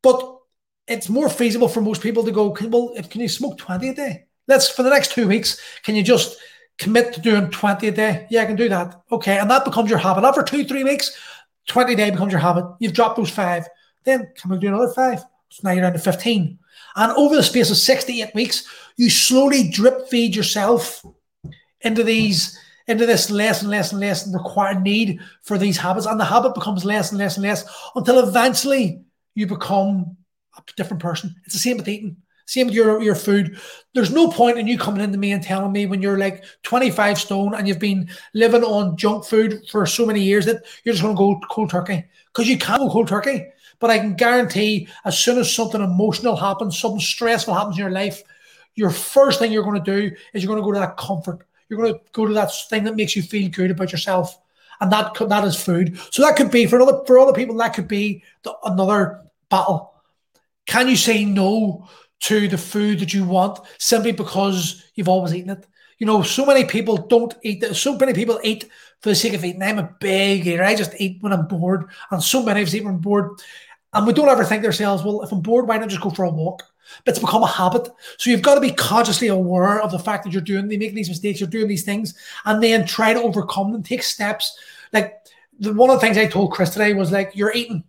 But 0.02 0.40
it's 0.88 1.08
more 1.08 1.28
feasible 1.28 1.68
for 1.68 1.80
most 1.80 2.02
people 2.02 2.24
to 2.24 2.32
go, 2.32 2.56
well, 2.62 2.92
can 3.08 3.20
you 3.20 3.28
smoke 3.28 3.58
20 3.58 3.90
a 3.90 3.94
day? 3.94 4.24
Let's 4.48 4.68
for 4.68 4.82
the 4.82 4.90
next 4.90 5.12
two 5.12 5.28
weeks, 5.28 5.60
can 5.84 5.94
you 5.94 6.02
just 6.02 6.36
commit 6.78 7.14
to 7.14 7.20
doing 7.20 7.48
20 7.48 7.86
a 7.86 7.92
day? 7.92 8.26
Yeah, 8.28 8.42
I 8.42 8.46
can 8.46 8.56
do 8.56 8.68
that. 8.68 9.00
Okay. 9.12 9.38
And 9.38 9.48
that 9.48 9.64
becomes 9.64 9.88
your 9.88 10.00
habit. 10.00 10.24
After 10.24 10.42
two, 10.42 10.64
three 10.64 10.82
weeks, 10.82 11.16
20 11.68 11.92
a 11.92 11.96
day 11.96 12.10
becomes 12.10 12.32
your 12.32 12.40
habit. 12.40 12.64
You've 12.80 12.92
dropped 12.92 13.18
those 13.18 13.30
five. 13.30 13.68
Then 14.02 14.32
can 14.34 14.50
we 14.50 14.58
do 14.58 14.66
another 14.66 14.92
five? 14.92 15.22
Now 15.62 15.72
you're 15.72 15.82
down 15.82 15.92
to 15.92 15.98
15. 15.98 16.58
And 16.94 17.12
over 17.12 17.36
the 17.36 17.42
space 17.42 17.70
of 17.70 17.76
six 17.76 18.04
to 18.04 18.12
eight 18.12 18.34
weeks, 18.34 18.66
you 18.96 19.10
slowly 19.10 19.70
drip 19.70 20.08
feed 20.08 20.36
yourself 20.36 21.04
into 21.80 22.02
these 22.04 22.58
into 22.88 23.06
this 23.06 23.30
less 23.30 23.62
and 23.62 23.70
less 23.70 23.92
and 23.92 24.00
less 24.00 24.28
required 24.32 24.82
need 24.82 25.20
for 25.42 25.56
these 25.56 25.78
habits, 25.78 26.04
and 26.04 26.18
the 26.18 26.24
habit 26.24 26.54
becomes 26.54 26.84
less 26.84 27.10
and 27.10 27.18
less 27.18 27.36
and 27.36 27.46
less 27.46 27.64
until 27.94 28.18
eventually 28.18 29.02
you 29.34 29.46
become 29.46 30.16
a 30.56 30.62
different 30.76 31.02
person. 31.02 31.34
It's 31.44 31.54
the 31.54 31.60
same 31.60 31.76
with 31.76 31.88
eating. 31.88 32.16
Same 32.46 32.66
with 32.66 32.74
your, 32.74 33.00
your 33.00 33.14
food. 33.14 33.58
There's 33.94 34.10
no 34.10 34.28
point 34.28 34.58
in 34.58 34.66
you 34.66 34.76
coming 34.76 35.00
into 35.00 35.16
me 35.16 35.32
and 35.32 35.42
telling 35.42 35.72
me 35.72 35.86
when 35.86 36.02
you're 36.02 36.18
like 36.18 36.44
25 36.64 37.18
stone 37.18 37.54
and 37.54 37.66
you've 37.68 37.78
been 37.78 38.10
living 38.34 38.64
on 38.64 38.96
junk 38.96 39.24
food 39.24 39.62
for 39.70 39.86
so 39.86 40.04
many 40.04 40.22
years 40.22 40.44
that 40.46 40.64
you're 40.84 40.92
just 40.92 41.02
going 41.02 41.14
to 41.14 41.18
go 41.18 41.40
cold 41.48 41.70
turkey 41.70 42.04
because 42.26 42.48
you 42.48 42.58
can't 42.58 42.80
go 42.80 42.90
cold 42.90 43.08
turkey. 43.08 43.46
But 43.82 43.90
I 43.90 43.98
can 43.98 44.14
guarantee 44.14 44.88
as 45.04 45.18
soon 45.18 45.36
as 45.38 45.54
something 45.54 45.82
emotional 45.82 46.36
happens, 46.36 46.78
something 46.78 47.00
stressful 47.00 47.52
happens 47.52 47.76
in 47.76 47.82
your 47.82 47.90
life, 47.90 48.22
your 48.74 48.88
first 48.88 49.38
thing 49.38 49.52
you're 49.52 49.64
going 49.64 49.82
to 49.84 50.00
do 50.00 50.16
is 50.32 50.42
you're 50.42 50.48
going 50.48 50.62
to 50.62 50.64
go 50.64 50.72
to 50.72 50.78
that 50.78 50.96
comfort 50.96 51.44
you're 51.72 51.80
going 51.80 51.94
to 51.94 52.00
go 52.12 52.26
to 52.26 52.34
that 52.34 52.52
thing 52.68 52.84
that 52.84 52.96
makes 52.96 53.16
you 53.16 53.22
feel 53.22 53.48
good 53.48 53.70
about 53.70 53.92
yourself, 53.92 54.38
and 54.82 54.92
that 54.92 55.14
that 55.14 55.44
is 55.44 55.56
food. 55.56 55.98
So 56.10 56.20
that 56.20 56.36
could 56.36 56.50
be 56.50 56.66
for 56.66 56.82
other 56.82 57.02
for 57.06 57.18
other 57.18 57.32
people. 57.32 57.56
That 57.56 57.72
could 57.72 57.88
be 57.88 58.22
the, 58.42 58.54
another 58.62 59.22
battle. 59.48 59.94
Can 60.66 60.86
you 60.86 60.96
say 60.96 61.24
no 61.24 61.88
to 62.20 62.46
the 62.46 62.58
food 62.58 62.98
that 62.98 63.14
you 63.14 63.24
want 63.24 63.58
simply 63.78 64.12
because 64.12 64.84
you've 64.94 65.08
always 65.08 65.34
eaten 65.34 65.48
it? 65.48 65.66
You 65.96 66.06
know, 66.06 66.20
so 66.22 66.44
many 66.44 66.66
people 66.66 66.98
don't 66.98 67.32
eat. 67.42 67.64
So 67.74 67.96
many 67.96 68.12
people 68.12 68.38
eat 68.44 68.64
for 69.00 69.08
the 69.08 69.14
sake 69.14 69.32
of 69.32 69.42
eating. 69.42 69.62
I'm 69.62 69.78
a 69.78 69.96
big 69.98 70.46
eater. 70.46 70.62
I 70.62 70.74
just 70.74 70.92
eat 70.98 71.22
when 71.22 71.32
I'm 71.32 71.46
bored, 71.46 71.88
and 72.10 72.22
so 72.22 72.42
many 72.42 72.60
of 72.60 72.68
us 72.68 72.74
eat 72.74 72.84
when 72.84 72.96
I'm 72.96 73.00
bored. 73.00 73.40
And 73.92 74.06
we 74.06 74.12
don't 74.12 74.28
ever 74.28 74.44
think 74.44 74.62
to 74.62 74.68
ourselves, 74.68 75.02
well, 75.02 75.22
if 75.22 75.32
I'm 75.32 75.40
bored, 75.40 75.68
why 75.68 75.76
not 75.76 75.88
just 75.88 76.00
go 76.00 76.10
for 76.10 76.24
a 76.24 76.30
walk? 76.30 76.62
But 77.04 77.12
it's 77.12 77.18
become 77.18 77.42
a 77.42 77.46
habit. 77.46 77.88
So 78.18 78.30
you've 78.30 78.42
got 78.42 78.54
to 78.54 78.60
be 78.60 78.72
consciously 78.72 79.28
aware 79.28 79.80
of 79.80 79.92
the 79.92 79.98
fact 79.98 80.24
that 80.24 80.32
you're 80.32 80.42
doing, 80.42 80.68
they 80.68 80.76
making 80.76 80.96
these 80.96 81.08
mistakes, 81.08 81.40
you're 81.40 81.48
doing 81.48 81.68
these 81.68 81.84
things, 81.84 82.14
and 82.44 82.62
then 82.62 82.86
try 82.86 83.12
to 83.12 83.22
overcome 83.22 83.72
them, 83.72 83.82
take 83.82 84.02
steps. 84.02 84.56
Like 84.92 85.18
the, 85.58 85.72
one 85.72 85.90
of 85.90 85.96
the 85.96 86.00
things 86.00 86.16
I 86.16 86.26
told 86.26 86.52
Chris 86.52 86.70
today 86.70 86.94
was 86.94 87.12
like, 87.12 87.32
you're 87.34 87.52
eating, 87.52 87.84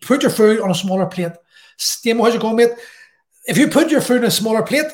put 0.00 0.22
your 0.22 0.30
food 0.30 0.60
on 0.60 0.70
a 0.70 0.74
smaller 0.74 1.06
plate. 1.06 1.32
Same 1.76 2.18
how's 2.18 2.34
it 2.34 2.40
going, 2.40 2.56
mate? 2.56 2.70
If 3.46 3.58
you 3.58 3.68
put 3.68 3.90
your 3.90 4.00
food 4.00 4.18
in 4.18 4.24
a 4.24 4.30
smaller 4.30 4.62
plate, 4.62 4.86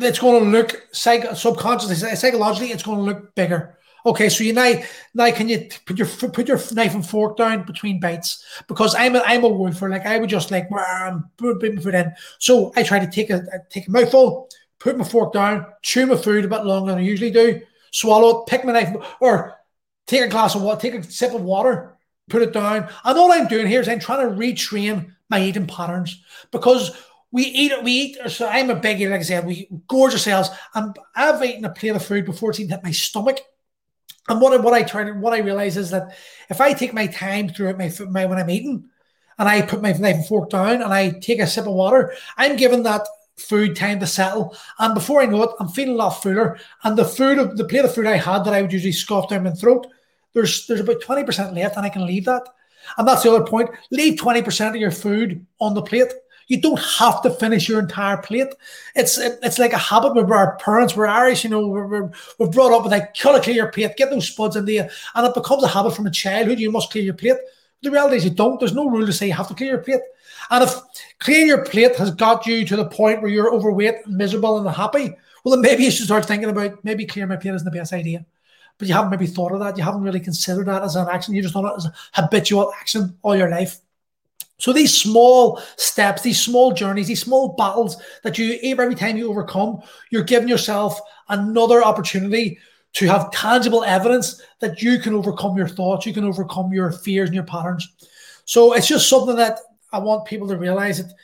it's 0.00 0.18
going 0.18 0.44
to 0.44 0.50
look 0.50 0.88
psych- 0.92 1.36
subconsciously, 1.36 2.16
psychologically, 2.16 2.72
it's 2.72 2.82
going 2.82 2.98
to 2.98 3.04
look 3.04 3.34
bigger. 3.34 3.77
Okay, 4.06 4.28
so 4.28 4.44
you 4.44 4.52
now 4.52 4.74
now 5.14 5.30
can 5.30 5.48
you 5.48 5.68
put 5.84 5.98
your 5.98 6.06
put 6.06 6.48
your 6.48 6.60
knife 6.72 6.94
and 6.94 7.06
fork 7.06 7.36
down 7.36 7.64
between 7.64 8.00
bites 8.00 8.44
because 8.68 8.94
I'm 8.94 9.16
a, 9.16 9.22
I'm 9.26 9.44
a 9.44 9.48
word 9.48 9.76
for 9.76 9.88
like 9.88 10.06
I 10.06 10.18
would 10.18 10.30
just 10.30 10.50
like 10.50 10.68
put 10.68 11.62
my 11.62 11.82
food 11.82 11.94
in. 11.94 12.12
So 12.38 12.72
I 12.76 12.82
try 12.82 12.98
to 12.98 13.10
take 13.10 13.30
a 13.30 13.42
take 13.70 13.88
a 13.88 13.90
mouthful, 13.90 14.48
put 14.78 14.96
my 14.96 15.04
fork 15.04 15.32
down, 15.32 15.66
chew 15.82 16.06
my 16.06 16.16
food 16.16 16.44
a 16.44 16.48
bit 16.48 16.64
longer 16.64 16.92
than 16.92 17.00
I 17.00 17.04
usually 17.04 17.30
do, 17.30 17.60
swallow 17.90 18.40
it, 18.42 18.46
pick 18.46 18.64
my 18.64 18.72
knife, 18.72 18.94
or 19.20 19.58
take 20.06 20.22
a 20.22 20.28
glass 20.28 20.54
of 20.54 20.62
water, 20.62 20.80
take 20.80 20.94
a 20.94 21.02
sip 21.02 21.34
of 21.34 21.42
water, 21.42 21.96
put 22.28 22.42
it 22.42 22.52
down. 22.52 22.88
And 23.04 23.18
all 23.18 23.32
I'm 23.32 23.48
doing 23.48 23.66
here 23.66 23.80
is 23.80 23.88
I'm 23.88 24.00
trying 24.00 24.28
to 24.28 24.34
retrain 24.34 25.12
my 25.28 25.42
eating 25.42 25.66
patterns 25.66 26.22
because 26.50 26.96
we 27.30 27.44
eat 27.44 27.72
it, 27.72 27.84
we 27.84 27.92
eat 27.92 28.18
so 28.28 28.48
I'm 28.48 28.70
a 28.70 28.74
big 28.74 29.00
eater, 29.00 29.10
like 29.10 29.20
I 29.20 29.24
said, 29.24 29.46
we 29.46 29.68
gorge 29.86 30.12
ourselves. 30.12 30.50
And 30.74 30.96
I've 31.14 31.42
eaten 31.44 31.64
a 31.64 31.70
plate 31.70 31.90
of 31.90 32.04
food 32.04 32.24
before 32.24 32.50
it's 32.50 32.60
even 32.60 32.70
hit 32.70 32.84
my 32.84 32.90
stomach. 32.90 33.40
And 34.28 34.40
what, 34.40 34.62
what 34.62 34.74
I 34.74 34.82
try 34.82 35.04
to 35.04 35.12
what 35.12 35.32
I 35.32 35.38
realize 35.38 35.76
is 35.76 35.90
that 35.90 36.16
if 36.50 36.60
I 36.60 36.72
take 36.72 36.92
my 36.92 37.06
time 37.06 37.48
throughout 37.48 37.78
my, 37.78 37.90
my 38.10 38.26
when 38.26 38.38
I'm 38.38 38.50
eating, 38.50 38.88
and 39.38 39.48
I 39.48 39.62
put 39.62 39.82
my 39.82 39.92
knife 39.92 40.16
and 40.16 40.26
fork 40.26 40.50
down 40.50 40.82
and 40.82 40.92
I 40.92 41.10
take 41.10 41.38
a 41.38 41.46
sip 41.46 41.66
of 41.66 41.72
water, 41.72 42.12
I'm 42.36 42.56
giving 42.56 42.82
that 42.82 43.06
food 43.36 43.76
time 43.76 44.00
to 44.00 44.06
settle. 44.06 44.56
And 44.78 44.94
before 44.94 45.22
I 45.22 45.26
know 45.26 45.44
it, 45.44 45.50
I'm 45.60 45.68
feeling 45.68 45.94
a 45.94 45.98
lot 45.98 46.22
fuller. 46.22 46.58
And 46.82 46.96
the 46.96 47.04
food 47.04 47.56
the 47.56 47.64
plate 47.64 47.84
of 47.84 47.94
food 47.94 48.06
I 48.06 48.16
had 48.16 48.44
that 48.44 48.54
I 48.54 48.62
would 48.62 48.72
usually 48.72 48.92
scoff 48.92 49.28
down 49.28 49.44
my 49.44 49.52
throat, 49.52 49.86
there's 50.34 50.66
there's 50.66 50.80
about 50.80 51.00
20% 51.00 51.54
left, 51.54 51.76
and 51.76 51.86
I 51.86 51.88
can 51.88 52.06
leave 52.06 52.24
that. 52.24 52.48
And 52.96 53.06
that's 53.06 53.22
the 53.22 53.32
other 53.32 53.44
point. 53.44 53.70
Leave 53.90 54.18
20% 54.18 54.70
of 54.70 54.76
your 54.76 54.90
food 54.90 55.44
on 55.60 55.74
the 55.74 55.82
plate. 55.82 56.12
You 56.48 56.60
don't 56.60 56.80
have 56.80 57.22
to 57.22 57.30
finish 57.30 57.68
your 57.68 57.78
entire 57.78 58.16
plate. 58.16 58.48
It's 58.94 59.18
it's 59.18 59.58
like 59.58 59.74
a 59.74 59.78
habit 59.78 60.14
with 60.14 60.30
our 60.30 60.56
parents. 60.56 60.96
We're 60.96 61.06
Irish, 61.06 61.44
you 61.44 61.50
know. 61.50 61.66
We're, 61.68 62.10
we're, 62.38 62.48
brought 62.48 62.72
up 62.72 62.82
with 62.82 62.92
like, 62.92 63.16
gotta 63.22 63.40
clear 63.40 63.56
your 63.56 63.70
plate, 63.70 63.96
get 63.96 64.10
those 64.10 64.28
spuds 64.28 64.56
in 64.56 64.64
there, 64.64 64.90
and 65.14 65.26
it 65.26 65.34
becomes 65.34 65.62
a 65.62 65.68
habit 65.68 65.94
from 65.94 66.06
a 66.06 66.10
childhood. 66.10 66.58
You 66.58 66.72
must 66.72 66.90
clear 66.90 67.04
your 67.04 67.14
plate. 67.14 67.36
The 67.82 67.90
reality 67.90 68.16
is 68.16 68.24
you 68.24 68.30
don't. 68.30 68.58
There's 68.58 68.74
no 68.74 68.88
rule 68.88 69.06
to 69.06 69.12
say 69.12 69.26
you 69.26 69.34
have 69.34 69.48
to 69.48 69.54
clear 69.54 69.72
your 69.72 69.82
plate. 69.82 70.00
And 70.50 70.64
if 70.64 70.74
clearing 71.18 71.48
your 71.48 71.64
plate 71.64 71.96
has 71.96 72.10
got 72.12 72.46
you 72.46 72.64
to 72.64 72.76
the 72.76 72.86
point 72.86 73.20
where 73.20 73.30
you're 73.30 73.52
overweight, 73.52 74.06
miserable, 74.06 74.56
and 74.56 74.66
unhappy, 74.66 75.14
well, 75.44 75.54
then 75.54 75.60
maybe 75.60 75.84
you 75.84 75.90
should 75.90 76.06
start 76.06 76.24
thinking 76.24 76.48
about 76.48 76.82
maybe 76.82 77.04
clearing 77.04 77.28
my 77.28 77.36
plate 77.36 77.54
isn't 77.54 77.70
the 77.70 77.78
best 77.78 77.92
idea. 77.92 78.24
But 78.78 78.88
you 78.88 78.94
haven't 78.94 79.10
maybe 79.10 79.26
thought 79.26 79.52
of 79.52 79.60
that. 79.60 79.76
You 79.76 79.82
haven't 79.82 80.02
really 80.02 80.20
considered 80.20 80.66
that 80.66 80.82
as 80.82 80.96
an 80.96 81.08
action. 81.08 81.34
You 81.34 81.42
just 81.42 81.54
done 81.54 81.66
it 81.66 81.72
as 81.76 81.86
a 81.86 81.94
habitual 82.14 82.72
action 82.80 83.18
all 83.22 83.36
your 83.36 83.50
life. 83.50 83.80
So 84.58 84.72
these 84.72 84.96
small 84.96 85.62
steps, 85.76 86.22
these 86.22 86.40
small 86.40 86.72
journeys, 86.72 87.06
these 87.06 87.22
small 87.22 87.54
battles 87.56 87.96
that 88.24 88.38
you 88.38 88.58
every 88.62 88.94
time 88.94 89.16
you 89.16 89.30
overcome, 89.30 89.80
you're 90.10 90.24
giving 90.24 90.48
yourself 90.48 91.00
another 91.28 91.84
opportunity 91.84 92.58
to 92.94 93.06
have 93.06 93.30
tangible 93.30 93.84
evidence 93.84 94.42
that 94.60 94.82
you 94.82 94.98
can 94.98 95.14
overcome 95.14 95.56
your 95.56 95.68
thoughts, 95.68 96.06
you 96.06 96.12
can 96.12 96.24
overcome 96.24 96.72
your 96.72 96.90
fears 96.90 97.28
and 97.28 97.34
your 97.34 97.44
patterns. 97.44 97.88
So 98.46 98.72
it's 98.72 98.88
just 98.88 99.08
something 99.08 99.36
that 99.36 99.60
I 99.92 99.98
want 99.98 100.24
people 100.24 100.48
to 100.48 100.56
realize 100.56 100.98
that 100.98 101.14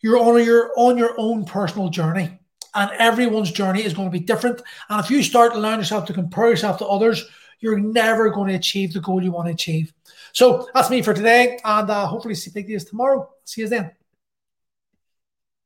you're 0.00 0.18
on 0.18 0.44
your 0.44 0.72
on 0.76 0.98
your 0.98 1.14
own 1.18 1.44
personal 1.44 1.88
journey, 1.88 2.38
and 2.74 2.90
everyone's 2.98 3.52
journey 3.52 3.84
is 3.84 3.94
going 3.94 4.08
to 4.08 4.18
be 4.18 4.24
different. 4.24 4.60
And 4.88 4.98
if 4.98 5.10
you 5.10 5.22
start 5.22 5.54
allowing 5.54 5.78
yourself 5.78 6.06
to 6.06 6.12
compare 6.12 6.48
yourself 6.48 6.78
to 6.78 6.86
others, 6.86 7.24
you're 7.60 7.78
never 7.78 8.30
going 8.30 8.48
to 8.48 8.56
achieve 8.56 8.92
the 8.92 9.00
goal 9.00 9.22
you 9.22 9.30
want 9.30 9.46
to 9.46 9.52
achieve. 9.52 9.92
So 10.32 10.68
that's 10.74 10.90
me 10.90 11.02
for 11.02 11.14
today, 11.14 11.58
and 11.64 11.90
uh, 11.90 12.06
hopefully 12.06 12.34
see 12.34 12.50
you 12.50 12.84
tomorrow. 12.84 13.28
See 13.44 13.60
you 13.60 13.68
then. 13.68 13.92